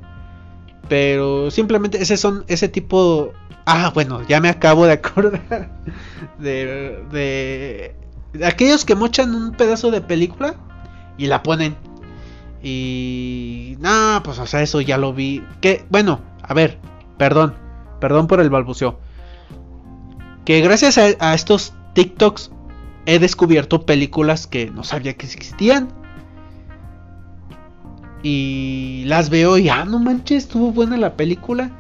Pero 0.89 1.51
simplemente 1.51 2.03
ese 2.03 2.17
son 2.17 2.45
ese 2.49 2.69
tipo 2.69 3.33
Ah, 3.71 3.91
bueno, 3.93 4.27
ya 4.27 4.41
me 4.41 4.49
acabo 4.49 4.87
de 4.87 4.93
acordar 4.93 5.69
de, 6.39 7.05
de, 7.13 7.95
aquellos 8.43 8.87
que 8.87 8.95
mochan 8.95 9.35
un 9.35 9.53
pedazo 9.53 9.91
de 9.91 10.01
película 10.01 10.55
y 11.19 11.27
la 11.27 11.43
ponen. 11.43 11.77
Y... 12.63 13.77
No, 13.79 14.23
pues 14.25 14.39
o 14.39 14.47
sea, 14.47 14.63
eso 14.63 14.81
ya 14.81 14.97
lo 14.97 15.13
vi. 15.13 15.45
Que, 15.61 15.85
bueno, 15.91 16.23
a 16.41 16.55
ver, 16.55 16.79
perdón, 17.19 17.57
perdón 18.01 18.27
por 18.27 18.41
el 18.41 18.49
balbuceo. 18.49 19.01
Que 20.47 20.63
gracias 20.63 20.97
a 20.97 21.35
estos 21.35 21.75
TikToks 21.93 22.51
he 23.05 23.19
descubierto 23.19 23.85
películas 23.85 24.47
que 24.47 24.71
no 24.71 24.83
sabía 24.83 25.15
que 25.19 25.27
existían. 25.27 25.93
Y 28.23 29.05
las 29.07 29.31
veo 29.31 29.59
y, 29.59 29.69
ah, 29.69 29.85
no 29.85 29.99
manches, 29.99 30.45
estuvo 30.45 30.73
buena 30.73 30.97
la 30.97 31.17
película. 31.17 31.71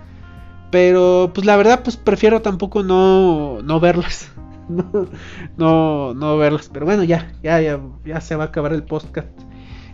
Pero 0.70 1.30
pues 1.34 1.46
la 1.46 1.56
verdad 1.56 1.82
pues 1.82 1.96
prefiero 1.96 2.42
tampoco 2.42 2.82
no, 2.82 3.62
no 3.62 3.80
verlas. 3.80 4.30
no, 5.56 6.14
no, 6.14 6.36
verlas. 6.36 6.70
Pero 6.72 6.86
bueno, 6.86 7.04
ya, 7.04 7.32
ya, 7.42 7.60
ya, 7.60 7.80
ya 8.04 8.20
se 8.20 8.36
va 8.36 8.44
a 8.44 8.46
acabar 8.48 8.72
el 8.72 8.82
podcast. 8.82 9.28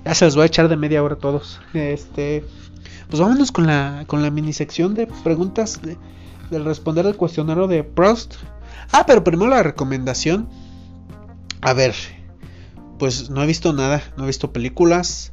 Ya 0.04 0.14
se 0.14 0.24
los 0.24 0.34
voy 0.34 0.42
a 0.42 0.46
echar 0.46 0.68
de 0.68 0.76
media 0.76 1.02
hora 1.02 1.16
todos. 1.16 1.60
Este, 1.72 2.44
pues 3.08 3.20
vámonos 3.20 3.52
con 3.52 3.66
la, 3.66 4.04
con 4.06 4.22
la 4.22 4.30
mini 4.30 4.52
sección 4.52 4.94
de 4.94 5.06
preguntas 5.06 5.80
de, 5.80 5.96
del 6.50 6.64
responder 6.64 7.06
al 7.06 7.16
cuestionario 7.16 7.68
de 7.68 7.84
Prost. 7.84 8.34
Ah, 8.92 9.04
pero 9.06 9.24
primero 9.24 9.50
la 9.50 9.62
recomendación. 9.62 10.48
A 11.62 11.72
ver, 11.72 11.94
pues 12.98 13.30
no 13.30 13.42
he 13.42 13.46
visto 13.46 13.72
nada, 13.72 14.02
no 14.16 14.24
he 14.24 14.26
visto 14.26 14.52
películas, 14.52 15.32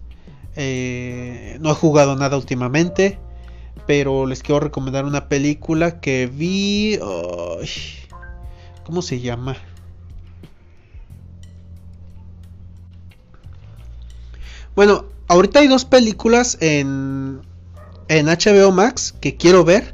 eh, 0.55 1.57
no 1.61 1.71
he 1.71 1.75
jugado 1.75 2.15
nada 2.15 2.37
últimamente 2.37 3.19
pero 3.85 4.25
les 4.25 4.43
quiero 4.43 4.59
recomendar 4.59 5.05
una 5.05 5.27
película 5.27 5.99
que 5.99 6.27
vi. 6.27 6.99
¿Cómo 8.83 9.01
se 9.01 9.19
llama? 9.19 9.57
Bueno, 14.75 15.05
ahorita 15.27 15.59
hay 15.59 15.67
dos 15.67 15.85
películas 15.85 16.57
en, 16.61 17.41
en 18.07 18.25
HBO 18.27 18.71
Max 18.71 19.13
que 19.19 19.35
quiero 19.35 19.63
ver. 19.63 19.93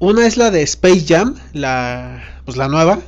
Una 0.00 0.26
es 0.26 0.36
la 0.36 0.50
de 0.50 0.62
Space 0.62 1.04
Jam, 1.06 1.34
la, 1.52 2.22
pues 2.44 2.56
la 2.56 2.68
nueva, 2.68 3.00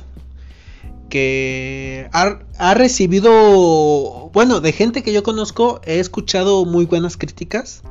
que 1.11 2.09
ha, 2.13 2.73
recibido, 2.73 4.31
bueno, 4.33 4.61
de 4.61 4.71
gente 4.71 5.03
que 5.03 5.11
yo 5.11 5.21
conozco, 5.21 5.81
he 5.85 5.99
escuchado 5.99 6.65
muy 6.65 6.85
buenas 6.85 7.17
críticas 7.17 7.83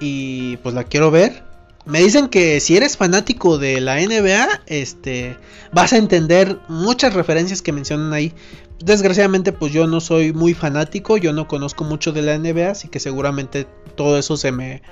y 0.00 0.56
pues 0.58 0.74
la 0.74 0.84
quiero 0.84 1.10
ver. 1.10 1.42
Me 1.86 2.00
dicen 2.00 2.28
que 2.28 2.60
si 2.60 2.76
eres 2.76 2.96
fanático 2.96 3.58
de 3.58 3.80
la 3.80 3.96
NBA, 3.96 4.62
este, 4.66 5.36
vas 5.72 5.92
a 5.92 5.98
entender 5.98 6.58
muchas 6.68 7.12
referencias 7.12 7.60
que 7.60 7.72
mencionan 7.72 8.12
ahí. 8.14 8.32
Desgraciadamente, 8.78 9.52
pues 9.52 9.72
yo 9.72 9.86
no 9.86 10.00
soy 10.00 10.32
muy 10.32 10.54
fanático, 10.54 11.16
yo 11.16 11.32
no 11.32 11.48
conozco 11.48 11.84
mucho 11.84 12.12
de 12.12 12.22
la 12.22 12.38
NBA, 12.38 12.70
así 12.70 12.88
que 12.88 13.00
seguramente 13.00 13.66
todo 13.96 14.18
eso 14.18 14.36
se 14.36 14.52
me 14.52 14.82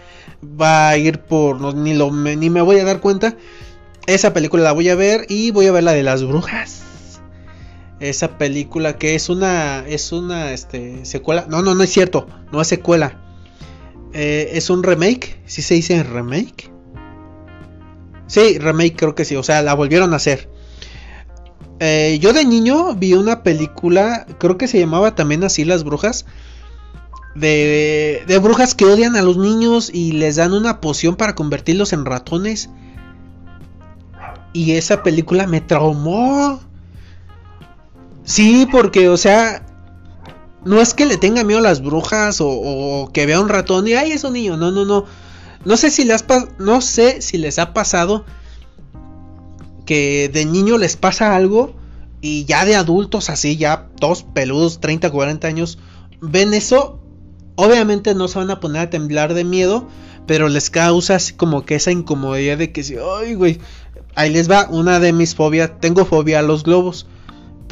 va 0.60 0.88
a 0.88 0.98
ir 0.98 1.20
por 1.20 1.74
ni 1.74 1.94
lo 1.94 2.10
ni 2.10 2.50
me 2.50 2.60
voy 2.60 2.80
a 2.80 2.84
dar 2.84 3.00
cuenta. 3.00 3.36
Esa 4.06 4.34
película 4.34 4.64
la 4.64 4.72
voy 4.72 4.88
a 4.88 4.96
ver 4.96 5.26
y 5.28 5.52
voy 5.52 5.68
a 5.68 5.72
ver 5.72 5.84
la 5.84 5.92
de 5.92 6.02
las 6.02 6.24
brujas. 6.24 6.91
Esa 8.02 8.36
película 8.36 8.98
que 8.98 9.14
es 9.14 9.28
una 9.28 9.86
es 9.86 10.12
una 10.12 10.52
este 10.52 11.04
secuela. 11.04 11.46
No, 11.48 11.62
no, 11.62 11.74
no 11.74 11.82
es 11.82 11.90
cierto, 11.90 12.26
no 12.52 12.60
es 12.60 12.68
secuela 12.68 13.22
eh, 14.12 14.50
es 14.54 14.70
un 14.70 14.82
remake. 14.82 15.40
Si 15.46 15.62
se 15.62 15.74
dice 15.74 16.02
remake? 16.02 16.70
Sí, 18.26 18.58
remake 18.58 18.96
creo 18.96 19.14
que 19.14 19.24
sí. 19.24 19.36
O 19.36 19.42
sea, 19.42 19.62
la 19.62 19.74
volvieron 19.74 20.12
a 20.12 20.16
hacer. 20.16 20.50
Eh, 21.80 22.18
yo 22.20 22.32
de 22.32 22.44
niño 22.44 22.94
vi 22.94 23.14
una 23.14 23.42
película, 23.42 24.26
creo 24.38 24.56
que 24.56 24.68
se 24.68 24.78
llamaba 24.78 25.14
también 25.14 25.42
así 25.44 25.64
Las 25.64 25.84
Brujas. 25.84 26.26
De, 27.34 28.24
de 28.26 28.38
brujas 28.38 28.74
que 28.74 28.84
odian 28.84 29.16
a 29.16 29.22
los 29.22 29.38
niños 29.38 29.90
y 29.90 30.12
les 30.12 30.36
dan 30.36 30.52
una 30.52 30.82
poción 30.82 31.16
para 31.16 31.34
convertirlos 31.34 31.94
en 31.94 32.04
ratones. 32.04 32.68
Y 34.52 34.72
esa 34.72 35.02
película 35.02 35.46
me 35.46 35.62
traumó. 35.62 36.60
Sí, 38.24 38.68
porque, 38.70 39.08
o 39.08 39.16
sea, 39.16 39.66
no 40.64 40.80
es 40.80 40.94
que 40.94 41.06
le 41.06 41.16
tenga 41.16 41.44
miedo 41.44 41.58
a 41.58 41.62
las 41.62 41.82
brujas 41.82 42.38
o, 42.40 43.10
que 43.12 43.26
vea 43.26 43.40
un 43.40 43.48
ratón 43.48 43.88
y 43.88 43.94
ay 43.94 44.12
es 44.12 44.24
un 44.24 44.34
niño. 44.34 44.56
No, 44.56 44.70
no, 44.70 44.84
no. 44.84 45.04
No 45.64 45.76
sé 45.76 45.90
si 45.90 46.04
les 46.04 46.24
no 46.58 46.80
sé 46.80 47.22
si 47.22 47.38
les 47.38 47.58
ha 47.58 47.72
pasado 47.72 48.24
que 49.86 50.30
de 50.32 50.44
niño 50.44 50.78
les 50.78 50.96
pasa 50.96 51.36
algo 51.36 51.74
y 52.20 52.44
ya 52.44 52.64
de 52.64 52.76
adultos 52.76 53.30
así, 53.30 53.56
ya 53.56 53.88
todos 53.98 54.22
peludos, 54.22 54.80
30, 54.80 55.10
40 55.10 55.46
años, 55.46 55.78
ven 56.20 56.54
eso. 56.54 57.00
Obviamente 57.54 58.14
no 58.14 58.28
se 58.28 58.38
van 58.38 58.50
a 58.50 58.60
poner 58.60 58.82
a 58.82 58.90
temblar 58.90 59.34
de 59.34 59.44
miedo, 59.44 59.86
pero 60.26 60.48
les 60.48 60.70
causa 60.70 61.16
así 61.16 61.34
como 61.34 61.64
que 61.64 61.74
esa 61.74 61.90
incomodidad 61.90 62.58
de 62.58 62.72
que 62.72 62.82
si, 62.82 62.96
ay, 62.96 63.34
güey, 63.34 63.60
ahí 64.14 64.30
les 64.30 64.50
va 64.50 64.68
una 64.70 65.00
de 65.00 65.12
mis 65.12 65.34
fobias, 65.34 65.72
tengo 65.80 66.04
fobia 66.04 66.38
a 66.38 66.42
los 66.42 66.62
globos 66.62 67.06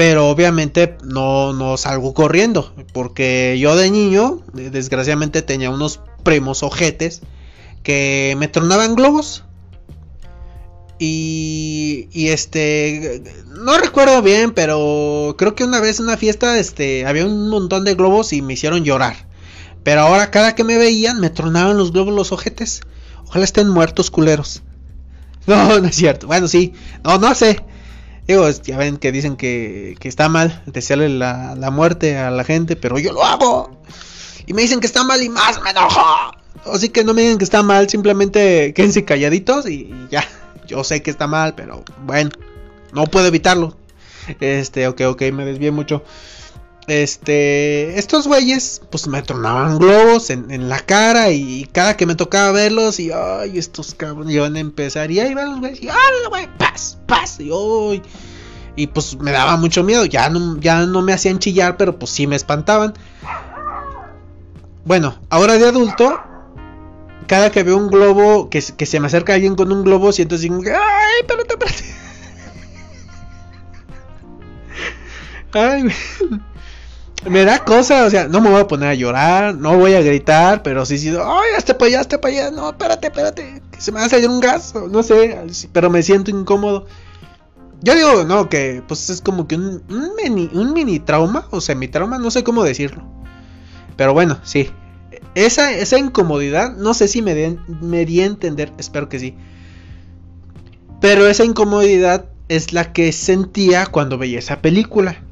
Pero 0.00 0.30
obviamente 0.30 0.96
no, 1.04 1.52
no 1.52 1.76
salgo 1.76 2.14
corriendo. 2.14 2.72
Porque 2.94 3.58
yo 3.60 3.76
de 3.76 3.90
niño, 3.90 4.40
desgraciadamente 4.54 5.42
tenía 5.42 5.68
unos 5.68 6.00
primos 6.22 6.62
ojetes 6.62 7.20
que 7.82 8.34
me 8.38 8.48
tronaban 8.48 8.94
globos. 8.94 9.44
Y, 10.98 12.08
y, 12.12 12.28
este, 12.28 13.22
no 13.48 13.76
recuerdo 13.76 14.22
bien, 14.22 14.52
pero 14.52 15.34
creo 15.36 15.54
que 15.54 15.64
una 15.64 15.80
vez 15.80 15.98
en 15.98 16.06
una 16.06 16.16
fiesta, 16.16 16.58
este, 16.58 17.04
había 17.04 17.26
un 17.26 17.50
montón 17.50 17.84
de 17.84 17.94
globos 17.94 18.32
y 18.32 18.40
me 18.40 18.54
hicieron 18.54 18.84
llorar. 18.84 19.28
Pero 19.82 20.00
ahora 20.00 20.30
cada 20.30 20.54
que 20.54 20.64
me 20.64 20.78
veían 20.78 21.20
me 21.20 21.28
tronaban 21.28 21.76
los 21.76 21.92
globos 21.92 22.14
los 22.14 22.32
ojetes. 22.32 22.80
Ojalá 23.26 23.44
estén 23.44 23.68
muertos 23.68 24.10
culeros. 24.10 24.62
No, 25.46 25.78
no 25.78 25.88
es 25.88 25.96
cierto. 25.96 26.26
Bueno, 26.26 26.48
sí. 26.48 26.72
No, 27.04 27.18
no 27.18 27.34
sé. 27.34 27.62
Digo, 28.30 28.48
ya 28.48 28.78
ven 28.78 28.96
que 28.96 29.10
dicen 29.10 29.36
que, 29.36 29.96
que 29.98 30.06
está 30.06 30.28
mal 30.28 30.62
desearle 30.66 31.08
la, 31.08 31.56
la 31.56 31.72
muerte 31.72 32.16
a 32.16 32.30
la 32.30 32.44
gente, 32.44 32.76
pero 32.76 32.96
yo 32.96 33.12
lo 33.12 33.24
hago. 33.24 33.82
Y 34.46 34.52
me 34.52 34.62
dicen 34.62 34.78
que 34.78 34.86
está 34.86 35.02
mal 35.02 35.20
y 35.20 35.28
más 35.28 35.60
me 35.60 35.70
enojo. 35.70 36.30
Así 36.72 36.90
que 36.90 37.02
no 37.02 37.12
me 37.12 37.22
digan 37.22 37.38
que 37.38 37.44
está 37.44 37.64
mal, 37.64 37.88
simplemente 37.88 38.72
quédense 38.72 39.04
calladitos 39.04 39.68
y 39.68 39.92
ya. 40.12 40.24
Yo 40.64 40.84
sé 40.84 41.02
que 41.02 41.10
está 41.10 41.26
mal, 41.26 41.56
pero 41.56 41.82
bueno, 42.06 42.30
no 42.92 43.04
puedo 43.08 43.26
evitarlo. 43.26 43.76
Este, 44.38 44.86
ok, 44.86 45.00
ok, 45.08 45.22
me 45.32 45.44
desvié 45.44 45.72
mucho. 45.72 46.04
Este, 46.86 47.98
estos 47.98 48.26
güeyes, 48.26 48.82
pues 48.90 49.06
me 49.06 49.22
tronaban 49.22 49.78
globos 49.78 50.30
en, 50.30 50.68
la 50.68 50.80
cara 50.80 51.30
y 51.30 51.68
cada 51.72 51.96
que 51.96 52.06
me 52.06 52.14
tocaba 52.16 52.50
verlos 52.52 52.98
y, 52.98 53.12
ay, 53.12 53.58
estos 53.58 53.94
cabrones 53.94 54.34
iban 54.34 54.56
a 54.56 54.60
empezar 54.60 55.10
y 55.10 55.20
ahí 55.20 55.34
van 55.34 55.50
los 55.50 55.60
güeyes 55.60 55.82
y, 55.82 55.88
ay, 55.88 55.96
güey, 56.28 56.48
paz, 56.58 56.98
paz, 57.06 57.38
y, 57.38 57.50
ay, 57.52 58.02
y 58.76 58.86
pues 58.88 59.18
me 59.18 59.30
daba 59.30 59.56
mucho 59.56 59.84
miedo, 59.84 60.04
ya 60.04 60.30
no, 60.30 60.58
ya 60.58 60.86
no 60.86 61.02
me 61.02 61.12
hacían 61.12 61.38
chillar, 61.38 61.76
pero 61.76 61.98
pues 61.98 62.10
sí 62.10 62.26
me 62.26 62.36
espantaban. 62.36 62.94
Bueno, 64.84 65.18
ahora 65.28 65.58
de 65.58 65.68
adulto, 65.68 66.18
cada 67.26 67.50
que 67.52 67.62
veo 67.62 67.76
un 67.76 67.88
globo, 67.88 68.48
que, 68.48 68.62
que 68.62 68.86
se 68.86 68.98
me 68.98 69.06
acerca 69.06 69.34
alguien 69.34 69.54
con 69.54 69.70
un 69.70 69.84
globo, 69.84 70.12
siento 70.12 70.36
así, 70.36 70.48
ay, 70.48 71.20
espérate, 71.20 71.54
espérate. 71.54 71.84
Ay, 75.52 75.84
me 77.28 77.44
da 77.44 77.64
cosa, 77.64 78.06
o 78.06 78.10
sea, 78.10 78.28
no 78.28 78.40
me 78.40 78.50
voy 78.50 78.60
a 78.60 78.66
poner 78.68 78.88
a 78.88 78.94
llorar, 78.94 79.54
no 79.54 79.76
voy 79.76 79.94
a 79.94 80.00
gritar, 80.00 80.62
pero 80.62 80.86
sí, 80.86 80.98
sí, 80.98 81.08
ay, 81.10 81.54
hasta 81.56 81.76
para 81.76 81.88
allá, 81.88 82.00
hasta 82.00 82.20
para 82.20 82.34
allá, 82.34 82.50
no, 82.50 82.70
espérate, 82.70 83.08
espérate, 83.08 83.62
que 83.70 83.80
se 83.80 83.92
me 83.92 84.00
va 84.00 84.06
a 84.06 84.08
salir 84.08 84.28
un 84.28 84.40
gas, 84.40 84.74
no 84.90 85.02
sé, 85.02 85.38
pero 85.72 85.90
me 85.90 86.02
siento 86.02 86.30
incómodo. 86.30 86.86
Yo 87.82 87.94
digo, 87.94 88.24
no, 88.24 88.48
que 88.48 88.82
pues 88.86 89.08
es 89.10 89.22
como 89.22 89.48
que 89.48 89.56
un, 89.56 89.82
mini, 90.22 90.50
un 90.52 90.72
mini 90.72 90.98
trauma, 90.98 91.46
o 91.50 91.60
semi 91.60 91.88
trauma, 91.88 92.18
no 92.18 92.30
sé 92.30 92.44
cómo 92.44 92.62
decirlo. 92.62 93.02
Pero 93.96 94.12
bueno, 94.12 94.38
sí. 94.42 94.70
Esa, 95.34 95.72
esa 95.72 95.98
incomodidad, 95.98 96.76
no 96.76 96.92
sé 96.92 97.08
si 97.08 97.22
me, 97.22 97.58
me 97.80 98.04
di 98.04 98.20
a 98.20 98.26
entender, 98.26 98.72
espero 98.78 99.08
que 99.08 99.18
sí. 99.18 99.34
Pero 101.00 101.26
esa 101.26 101.44
incomodidad 101.44 102.26
es 102.48 102.74
la 102.74 102.92
que 102.92 103.12
sentía 103.12 103.86
cuando 103.86 104.18
veía 104.18 104.38
esa 104.38 104.60
película 104.60 105.22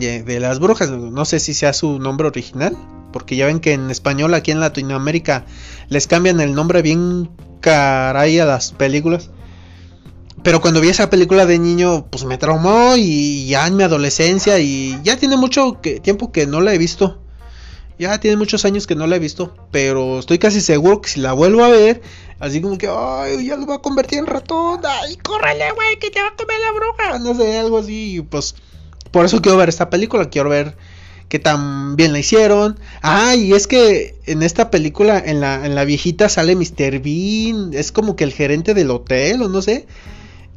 de 0.00 0.40
las 0.40 0.58
brujas. 0.58 0.90
No 0.90 1.24
sé 1.24 1.40
si 1.40 1.54
sea 1.54 1.72
su 1.72 1.98
nombre 1.98 2.26
original. 2.26 2.76
Porque 3.12 3.36
ya 3.36 3.46
ven 3.46 3.60
que 3.60 3.72
en 3.72 3.90
español 3.90 4.34
aquí 4.34 4.50
en 4.52 4.60
Latinoamérica 4.60 5.44
les 5.88 6.06
cambian 6.06 6.40
el 6.40 6.54
nombre 6.54 6.82
bien 6.82 7.30
caray 7.60 8.38
a 8.38 8.44
las 8.44 8.72
películas. 8.72 9.30
Pero 10.42 10.60
cuando 10.60 10.80
vi 10.80 10.88
esa 10.88 11.10
película 11.10 11.44
de 11.44 11.58
niño, 11.58 12.06
pues 12.10 12.24
me 12.24 12.38
traumó 12.38 12.94
y 12.96 13.46
ya 13.46 13.66
en 13.66 13.76
mi 13.76 13.82
adolescencia 13.82 14.58
y 14.58 14.98
ya 15.02 15.18
tiene 15.18 15.36
mucho 15.36 15.78
tiempo 16.02 16.32
que 16.32 16.46
no 16.46 16.60
la 16.60 16.72
he 16.72 16.78
visto. 16.78 17.20
Ya 17.98 18.18
tiene 18.18 18.38
muchos 18.38 18.64
años 18.64 18.86
que 18.86 18.94
no 18.94 19.06
la 19.06 19.16
he 19.16 19.18
visto, 19.18 19.54
pero 19.70 20.20
estoy 20.20 20.38
casi 20.38 20.62
seguro 20.62 21.02
que 21.02 21.10
si 21.10 21.20
la 21.20 21.34
vuelvo 21.34 21.62
a 21.62 21.68
ver, 21.68 22.00
así 22.38 22.62
como 22.62 22.78
que, 22.78 22.88
ay, 22.88 23.44
ya 23.44 23.56
lo 23.56 23.66
va 23.66 23.74
a 23.74 23.82
convertir 23.82 24.20
en 24.20 24.26
ratón, 24.26 24.80
ay, 24.82 25.16
córrele, 25.16 25.70
güey, 25.72 25.98
que 25.98 26.10
te 26.10 26.22
va 26.22 26.28
a 26.28 26.34
comer 26.34 26.56
la 26.60 26.72
bruja, 26.72 27.18
no 27.18 27.34
sé, 27.34 27.58
algo 27.58 27.76
así, 27.76 28.24
pues 28.30 28.54
por 29.10 29.24
eso 29.24 29.42
quiero 29.42 29.58
ver 29.58 29.68
esta 29.68 29.90
película, 29.90 30.28
quiero 30.28 30.50
ver 30.50 30.76
qué 31.28 31.38
tan 31.38 31.96
bien 31.96 32.12
la 32.12 32.18
hicieron. 32.18 32.78
Ah, 33.02 33.34
y 33.34 33.52
es 33.52 33.66
que 33.66 34.16
en 34.26 34.42
esta 34.42 34.70
película, 34.70 35.22
en 35.24 35.40
la, 35.40 35.64
en 35.64 35.74
la 35.74 35.84
viejita 35.84 36.28
sale 36.28 36.56
Mr. 36.56 37.00
Bean, 37.00 37.70
es 37.72 37.92
como 37.92 38.16
que 38.16 38.24
el 38.24 38.32
gerente 38.32 38.74
del 38.74 38.90
hotel 38.90 39.42
o 39.42 39.48
no 39.48 39.62
sé. 39.62 39.86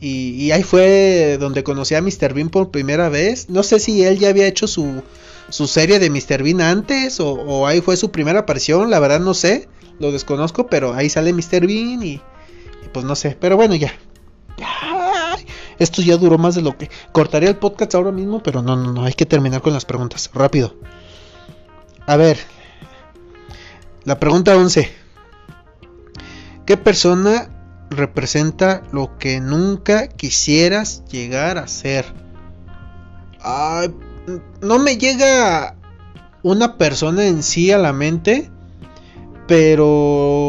Y, 0.02 0.52
ahí 0.52 0.64
fue 0.64 1.38
donde 1.40 1.64
conocí 1.64 1.96
a 1.96 2.02
Mr. 2.02 2.34
Bean 2.34 2.50
por 2.50 2.72
primera 2.72 3.08
vez. 3.08 3.50
No 3.50 3.64
sé 3.64 3.80
si 3.80 4.04
él 4.04 4.20
ya 4.20 4.30
había 4.30 4.48
hecho 4.48 4.68
su, 4.68 5.02
su 5.48 5.66
serie 5.68 6.00
de 6.00 6.10
Mr. 6.10 6.44
Bean 6.44 6.60
antes 6.60 7.22
o, 7.22 7.32
o, 7.32 7.68
ahí 7.68 7.80
fue 7.80 7.96
su 7.96 8.12
primera 8.12 8.40
aparición, 8.40 8.90
la 8.90 9.00
verdad 9.00 9.22
no 9.22 9.34
sé, 9.34 9.70
lo 10.00 10.12
desconozco, 10.12 10.68
pero 10.68 10.94
ahí 10.94 11.10
sale 11.10 11.32
Mr. 11.32 11.68
Bean 11.68 12.04
y, 12.04 12.14
y 12.16 12.22
pues 12.92 13.06
no 13.06 13.16
sé, 13.16 13.38
pero 13.40 13.56
bueno 13.56 13.76
ya. 13.76 13.94
Ya 14.58 14.93
esto 15.80 16.02
ya 16.02 16.18
duró 16.18 16.38
más 16.38 16.56
de 16.56 16.62
lo 16.62 16.78
que. 16.78 16.90
Cortaría 17.12 17.50
el 17.50 17.58
podcast 17.58 17.96
ahora 17.96 18.12
mismo, 18.12 18.42
pero 18.42 18.62
no, 18.62 18.76
no, 18.76 18.92
no. 18.94 19.04
Hay 19.04 19.14
que 19.14 19.26
terminar 19.26 19.62
con 19.62 19.74
las 19.74 19.86
preguntas. 19.86 20.30
Rápido. 20.34 20.76
A 22.06 22.18
ver. 22.18 22.38
La 24.04 24.20
pregunta 24.20 24.56
11. 24.56 24.90
¿Qué 26.66 26.78
persona 26.78 27.50
representa 27.90 28.84
lo 28.92 29.18
que 29.18 29.40
nunca 29.40 30.08
quisieras 30.08 31.04
llegar 31.06 31.58
a 31.58 31.68
ser? 31.68 32.06
No 34.62 34.80
me 34.80 34.98
llega 34.98 35.76
una 36.42 36.78
persona 36.78 37.26
en 37.26 37.44
sí 37.44 37.72
a 37.72 37.78
la 37.78 37.94
mente. 37.94 38.50
Pero 39.46 40.43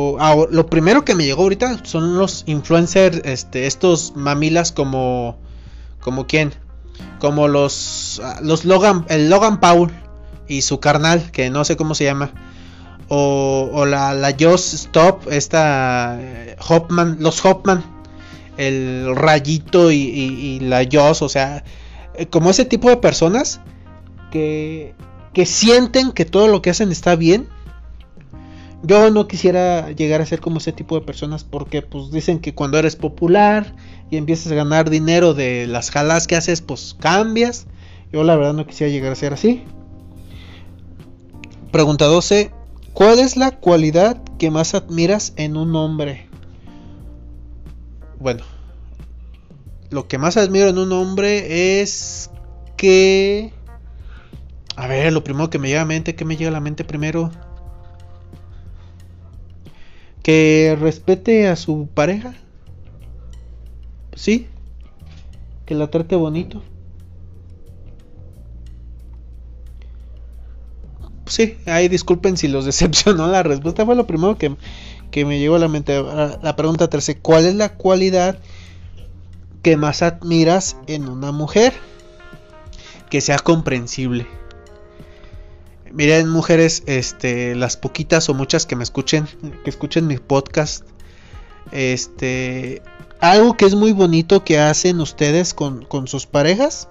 lo 0.50 0.66
primero 0.66 1.04
que 1.04 1.14
me 1.14 1.24
llegó 1.24 1.42
ahorita 1.42 1.84
son 1.84 2.18
los 2.18 2.44
influencers, 2.46 3.20
este, 3.24 3.66
estos 3.66 4.14
mamilas 4.16 4.72
como, 4.72 5.38
como 6.00 6.26
quién, 6.26 6.52
como 7.18 7.48
los, 7.48 8.20
ah, 8.22 8.40
los 8.42 8.64
Logan, 8.64 9.04
el 9.08 9.30
Logan 9.30 9.60
Paul 9.60 9.90
y 10.48 10.62
su 10.62 10.80
carnal, 10.80 11.30
que 11.30 11.50
no 11.50 11.64
sé 11.64 11.76
cómo 11.76 11.94
se 11.94 12.04
llama, 12.04 12.32
o, 13.08 13.70
o 13.72 13.86
la, 13.86 14.14
la 14.14 14.34
Joss 14.38 14.74
Stop, 14.74 15.30
esta 15.30 16.18
eh, 16.20 16.56
Hopman, 16.68 17.18
los 17.20 17.44
Hopman, 17.44 17.84
el 18.56 19.14
Rayito 19.14 19.90
y, 19.90 19.96
y, 19.96 20.60
la 20.60 20.86
Joss, 20.90 21.22
o 21.22 21.28
sea, 21.28 21.64
eh, 22.14 22.26
como 22.26 22.50
ese 22.50 22.64
tipo 22.64 22.88
de 22.88 22.96
personas 22.96 23.60
que, 24.30 24.94
que 25.32 25.46
sienten 25.46 26.12
que 26.12 26.24
todo 26.24 26.48
lo 26.48 26.62
que 26.62 26.70
hacen 26.70 26.92
está 26.92 27.16
bien 27.16 27.48
yo 28.86 29.10
no 29.10 29.26
quisiera 29.26 29.90
llegar 29.92 30.20
a 30.20 30.26
ser 30.26 30.40
como 30.40 30.58
ese 30.58 30.72
tipo 30.72 30.94
de 30.94 31.06
personas 31.06 31.42
porque 31.44 31.82
pues 31.82 32.10
dicen 32.10 32.38
que 32.38 32.54
cuando 32.54 32.78
eres 32.78 32.96
popular 32.96 33.74
y 34.10 34.16
empiezas 34.16 34.52
a 34.52 34.54
ganar 34.54 34.90
dinero 34.90 35.32
de 35.32 35.66
las 35.66 35.90
jalas 35.90 36.26
que 36.26 36.36
haces, 36.36 36.60
pues 36.60 36.94
cambias. 36.98 37.66
Yo 38.12 38.22
la 38.24 38.36
verdad 38.36 38.52
no 38.52 38.66
quisiera 38.66 38.92
llegar 38.92 39.12
a 39.12 39.16
ser 39.16 39.32
así. 39.32 39.62
Pregunta 41.72 42.04
12. 42.04 42.52
¿Cuál 42.92 43.18
es 43.18 43.36
la 43.36 43.52
cualidad 43.52 44.22
que 44.38 44.50
más 44.50 44.74
admiras 44.74 45.32
en 45.36 45.56
un 45.56 45.74
hombre? 45.74 46.28
Bueno, 48.20 48.44
lo 49.90 50.06
que 50.06 50.18
más 50.18 50.36
admiro 50.36 50.68
en 50.68 50.78
un 50.78 50.92
hombre 50.92 51.80
es 51.80 52.30
que... 52.76 53.52
A 54.76 54.86
ver, 54.86 55.12
lo 55.12 55.24
primero 55.24 55.50
que 55.50 55.58
me 55.58 55.68
llega 55.68 55.80
a 55.80 55.84
la 55.84 55.88
mente, 55.88 56.14
¿qué 56.14 56.24
me 56.24 56.36
llega 56.36 56.50
a 56.50 56.52
la 56.52 56.60
mente 56.60 56.84
primero? 56.84 57.30
Que 60.24 60.76
respete 60.80 61.48
a 61.48 61.54
su 61.54 61.86
pareja. 61.92 62.34
Sí, 64.14 64.48
que 65.66 65.74
la 65.74 65.88
trate 65.90 66.16
bonito. 66.16 66.62
Sí, 71.26 71.58
ahí 71.66 71.88
disculpen 71.88 72.38
si 72.38 72.48
los 72.48 72.64
decepcionó 72.64 73.28
la 73.28 73.42
respuesta. 73.42 73.84
Fue 73.84 73.94
lo 73.94 74.06
primero 74.06 74.38
que, 74.38 74.56
que 75.10 75.26
me 75.26 75.38
llegó 75.38 75.56
a 75.56 75.58
la 75.58 75.68
mente. 75.68 76.02
La 76.42 76.56
pregunta 76.56 76.88
tercera, 76.88 77.20
¿cuál 77.20 77.44
es 77.44 77.54
la 77.54 77.74
cualidad 77.74 78.38
que 79.62 79.76
más 79.76 80.00
admiras 80.00 80.78
en 80.86 81.06
una 81.06 81.32
mujer? 81.32 81.74
Que 83.10 83.20
sea 83.20 83.38
comprensible. 83.38 84.26
Miren, 85.94 86.28
mujeres, 86.28 86.82
este, 86.86 87.54
las 87.54 87.76
poquitas 87.76 88.28
o 88.28 88.34
muchas 88.34 88.66
que 88.66 88.74
me 88.74 88.82
escuchen, 88.82 89.28
que 89.62 89.70
escuchen 89.70 90.08
mi 90.08 90.16
podcast, 90.16 90.84
este, 91.70 92.82
algo 93.20 93.56
que 93.56 93.64
es 93.64 93.76
muy 93.76 93.92
bonito 93.92 94.42
que 94.42 94.58
hacen 94.58 95.00
ustedes 95.00 95.54
con, 95.54 95.86
sus 96.06 96.26
parejas 96.26 96.88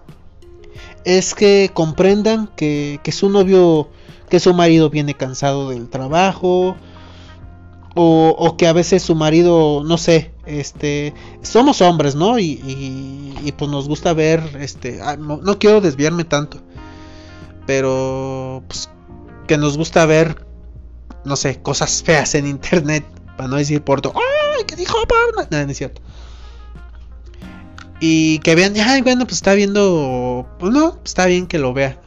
es 1.03 1.35
que 1.35 1.69
comprendan 1.73 2.47
que, 2.55 3.01
que, 3.03 3.11
su 3.11 3.27
novio, 3.29 3.89
que 4.29 4.39
su 4.39 4.53
marido 4.53 4.89
viene 4.89 5.15
cansado 5.15 5.69
del 5.69 5.89
trabajo 5.89 6.77
O, 7.95 8.55
que 8.57 8.67
a 8.67 8.73
veces 8.73 9.03
su 9.03 9.15
marido, 9.15 9.83
no 9.83 9.97
sé, 9.97 10.31
este, 10.45 11.13
somos 11.41 11.81
hombres, 11.81 12.15
¿no? 12.15 12.39
Y, 12.39 12.61
y, 13.43 13.51
pues 13.57 13.69
nos 13.69 13.89
gusta 13.89 14.13
ver, 14.13 14.41
este, 14.61 15.01
no, 15.19 15.59
quiero 15.59 15.81
desviarme 15.81 16.23
tanto, 16.23 16.59
pero 17.65 18.63
pues 18.67 18.89
que 19.47 19.57
nos 19.57 19.77
gusta 19.77 20.05
ver, 20.05 20.45
no 21.25 21.35
sé, 21.35 21.61
cosas 21.61 22.03
feas 22.03 22.35
en 22.35 22.47
internet, 22.47 23.05
para 23.37 23.49
no 23.49 23.57
decir 23.57 23.81
por 23.81 24.01
todo, 24.01 24.13
¡ay, 24.15 24.63
qué 24.65 24.75
dijo 24.75 24.97
porno! 25.07 25.47
No, 25.49 25.65
no 25.65 25.71
es 25.71 25.77
cierto. 25.77 26.01
Y 27.99 28.39
que 28.39 28.55
vean, 28.55 28.73
ay, 28.77 29.01
bueno, 29.01 29.25
pues 29.25 29.35
está 29.35 29.53
viendo, 29.53 30.47
pues 30.59 30.73
no, 30.73 30.99
está 31.05 31.25
bien 31.25 31.47
que 31.47 31.59
lo 31.59 31.73
vea. 31.73 31.99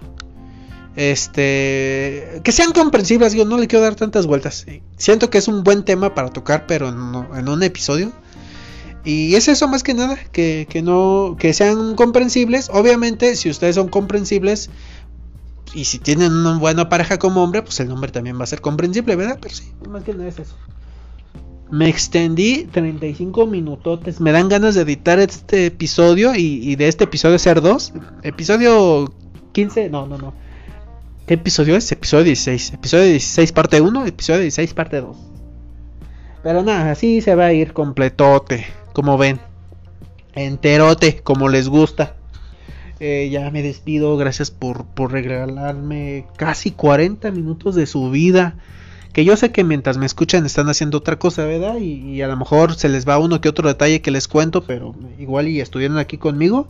Este, 0.95 2.41
que 2.43 2.53
sean 2.53 2.73
comprensibles, 2.73 3.35
yo 3.35 3.45
no 3.45 3.59
le 3.59 3.67
quiero 3.67 3.85
dar 3.85 3.95
tantas 3.95 4.27
vueltas. 4.27 4.67
Siento 4.97 5.31
que 5.31 5.39
es 5.39 5.49
un 5.49 5.63
buen 5.63 5.85
tema 5.85 6.15
para 6.15 6.31
tocar, 6.31 6.67
pero 6.67 6.89
en 6.89 7.49
un 7.49 7.63
episodio. 7.63 8.13
Y 9.07 9.37
es 9.37 9.47
eso 9.47 9.69
más 9.69 9.85
que 9.85 9.95
nada, 9.95 10.19
que, 10.33 10.67
no, 10.83 11.37
que 11.39 11.55
sean 11.55 11.95
comprensibles. 11.95 12.69
Obviamente, 12.73 13.37
si 13.37 13.49
ustedes 13.49 13.77
son 13.77 13.87
comprensibles 13.87 14.69
y 15.75 15.85
si 15.85 15.99
tienen 15.99 16.33
una 16.33 16.59
buena 16.59 16.89
pareja 16.89 17.19
como 17.19 17.43
hombre, 17.43 17.63
pues 17.63 17.81
el 17.81 17.91
hombre 17.91 18.11
también 18.11 18.39
va 18.39 18.45
a 18.45 18.47
ser 18.47 18.61
comprensible, 18.61 19.17
¿verdad? 19.17 19.39
Pero 19.41 19.55
sí, 19.55 19.73
más 19.89 20.05
que 20.05 20.13
nada 20.13 20.29
es 20.29 20.39
eso. 20.39 20.55
Me 21.71 21.89
extendí 21.89 22.69
35 22.71 23.47
minutotes. 23.47 24.21
Me 24.21 24.33
dan 24.33 24.49
ganas 24.49 24.75
de 24.77 24.83
editar 24.83 25.19
este 25.19 25.67
episodio 25.67 26.35
y, 26.35 26.77
de 26.77 26.89
este 26.89 27.05
episodio 27.05 27.39
ser 27.39 27.61
dos. 27.61 27.93
Episodio 28.23 29.13
15, 29.53 29.91
no, 29.91 30.07
no, 30.07 30.17
no. 30.17 30.33
¿Qué 31.27 31.35
episodio 31.35 31.77
es? 31.77 31.91
Episodio 31.91 32.25
16. 32.25 32.75
Episodio 32.75 33.05
16 33.05 33.53
parte 33.53 33.81
1, 33.81 34.07
episodio 34.07 34.41
16 34.43 34.75
parte 34.75 35.01
2. 35.01 35.17
Pero 36.45 36.63
nada, 36.63 36.93
así 36.93 37.21
se 37.21 37.35
va 37.35 37.47
a 37.47 37.53
ir 37.53 37.73
completote 37.73 38.67
como 38.93 39.19
ven. 39.19 39.41
Enterote, 40.35 41.21
como 41.23 41.49
les 41.49 41.69
gusta. 41.69 42.16
Eh, 42.99 43.29
ya 43.31 43.51
me 43.51 43.63
despido, 43.63 44.17
gracias 44.17 44.51
por, 44.51 44.87
regalarme 45.11 46.27
casi 46.37 46.71
40 46.71 47.31
minutos 47.31 47.75
de 47.75 47.87
su 47.87 48.11
vida. 48.11 48.57
Que 49.13 49.25
yo 49.25 49.37
sé 49.37 49.51
que 49.51 49.65
mientras 49.65 49.97
me 49.97 50.07
escuchan 50.07 50.45
están 50.45 50.69
haciendo 50.69 50.99
otra 50.99 51.19
cosa, 51.19 51.45
¿verdad? 51.47 51.79
Y, 51.79 52.21
a 52.21 52.29
lo 52.29 52.37
mejor 52.37 52.75
se 52.75 52.89
les 52.89 53.09
va 53.09 53.19
uno 53.19 53.41
que 53.41 53.49
otro 53.49 53.69
detalle 53.69 54.03
que 54.03 54.11
les 54.11 54.29
cuento, 54.29 54.65
pero 54.65 54.95
igual 55.19 55.49
y 55.49 55.61
estuvieron 55.61 55.99
aquí 55.99 56.19
conmigo. 56.19 56.69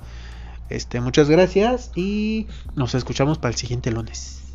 Este, 0.69 1.01
muchas 1.01 1.29
gracias 1.29 1.91
y 1.95 2.47
nos 2.75 2.95
escuchamos 2.95 3.39
para 3.39 3.53
el 3.53 3.59
siguiente 3.59 3.91
lunes. 3.91 4.46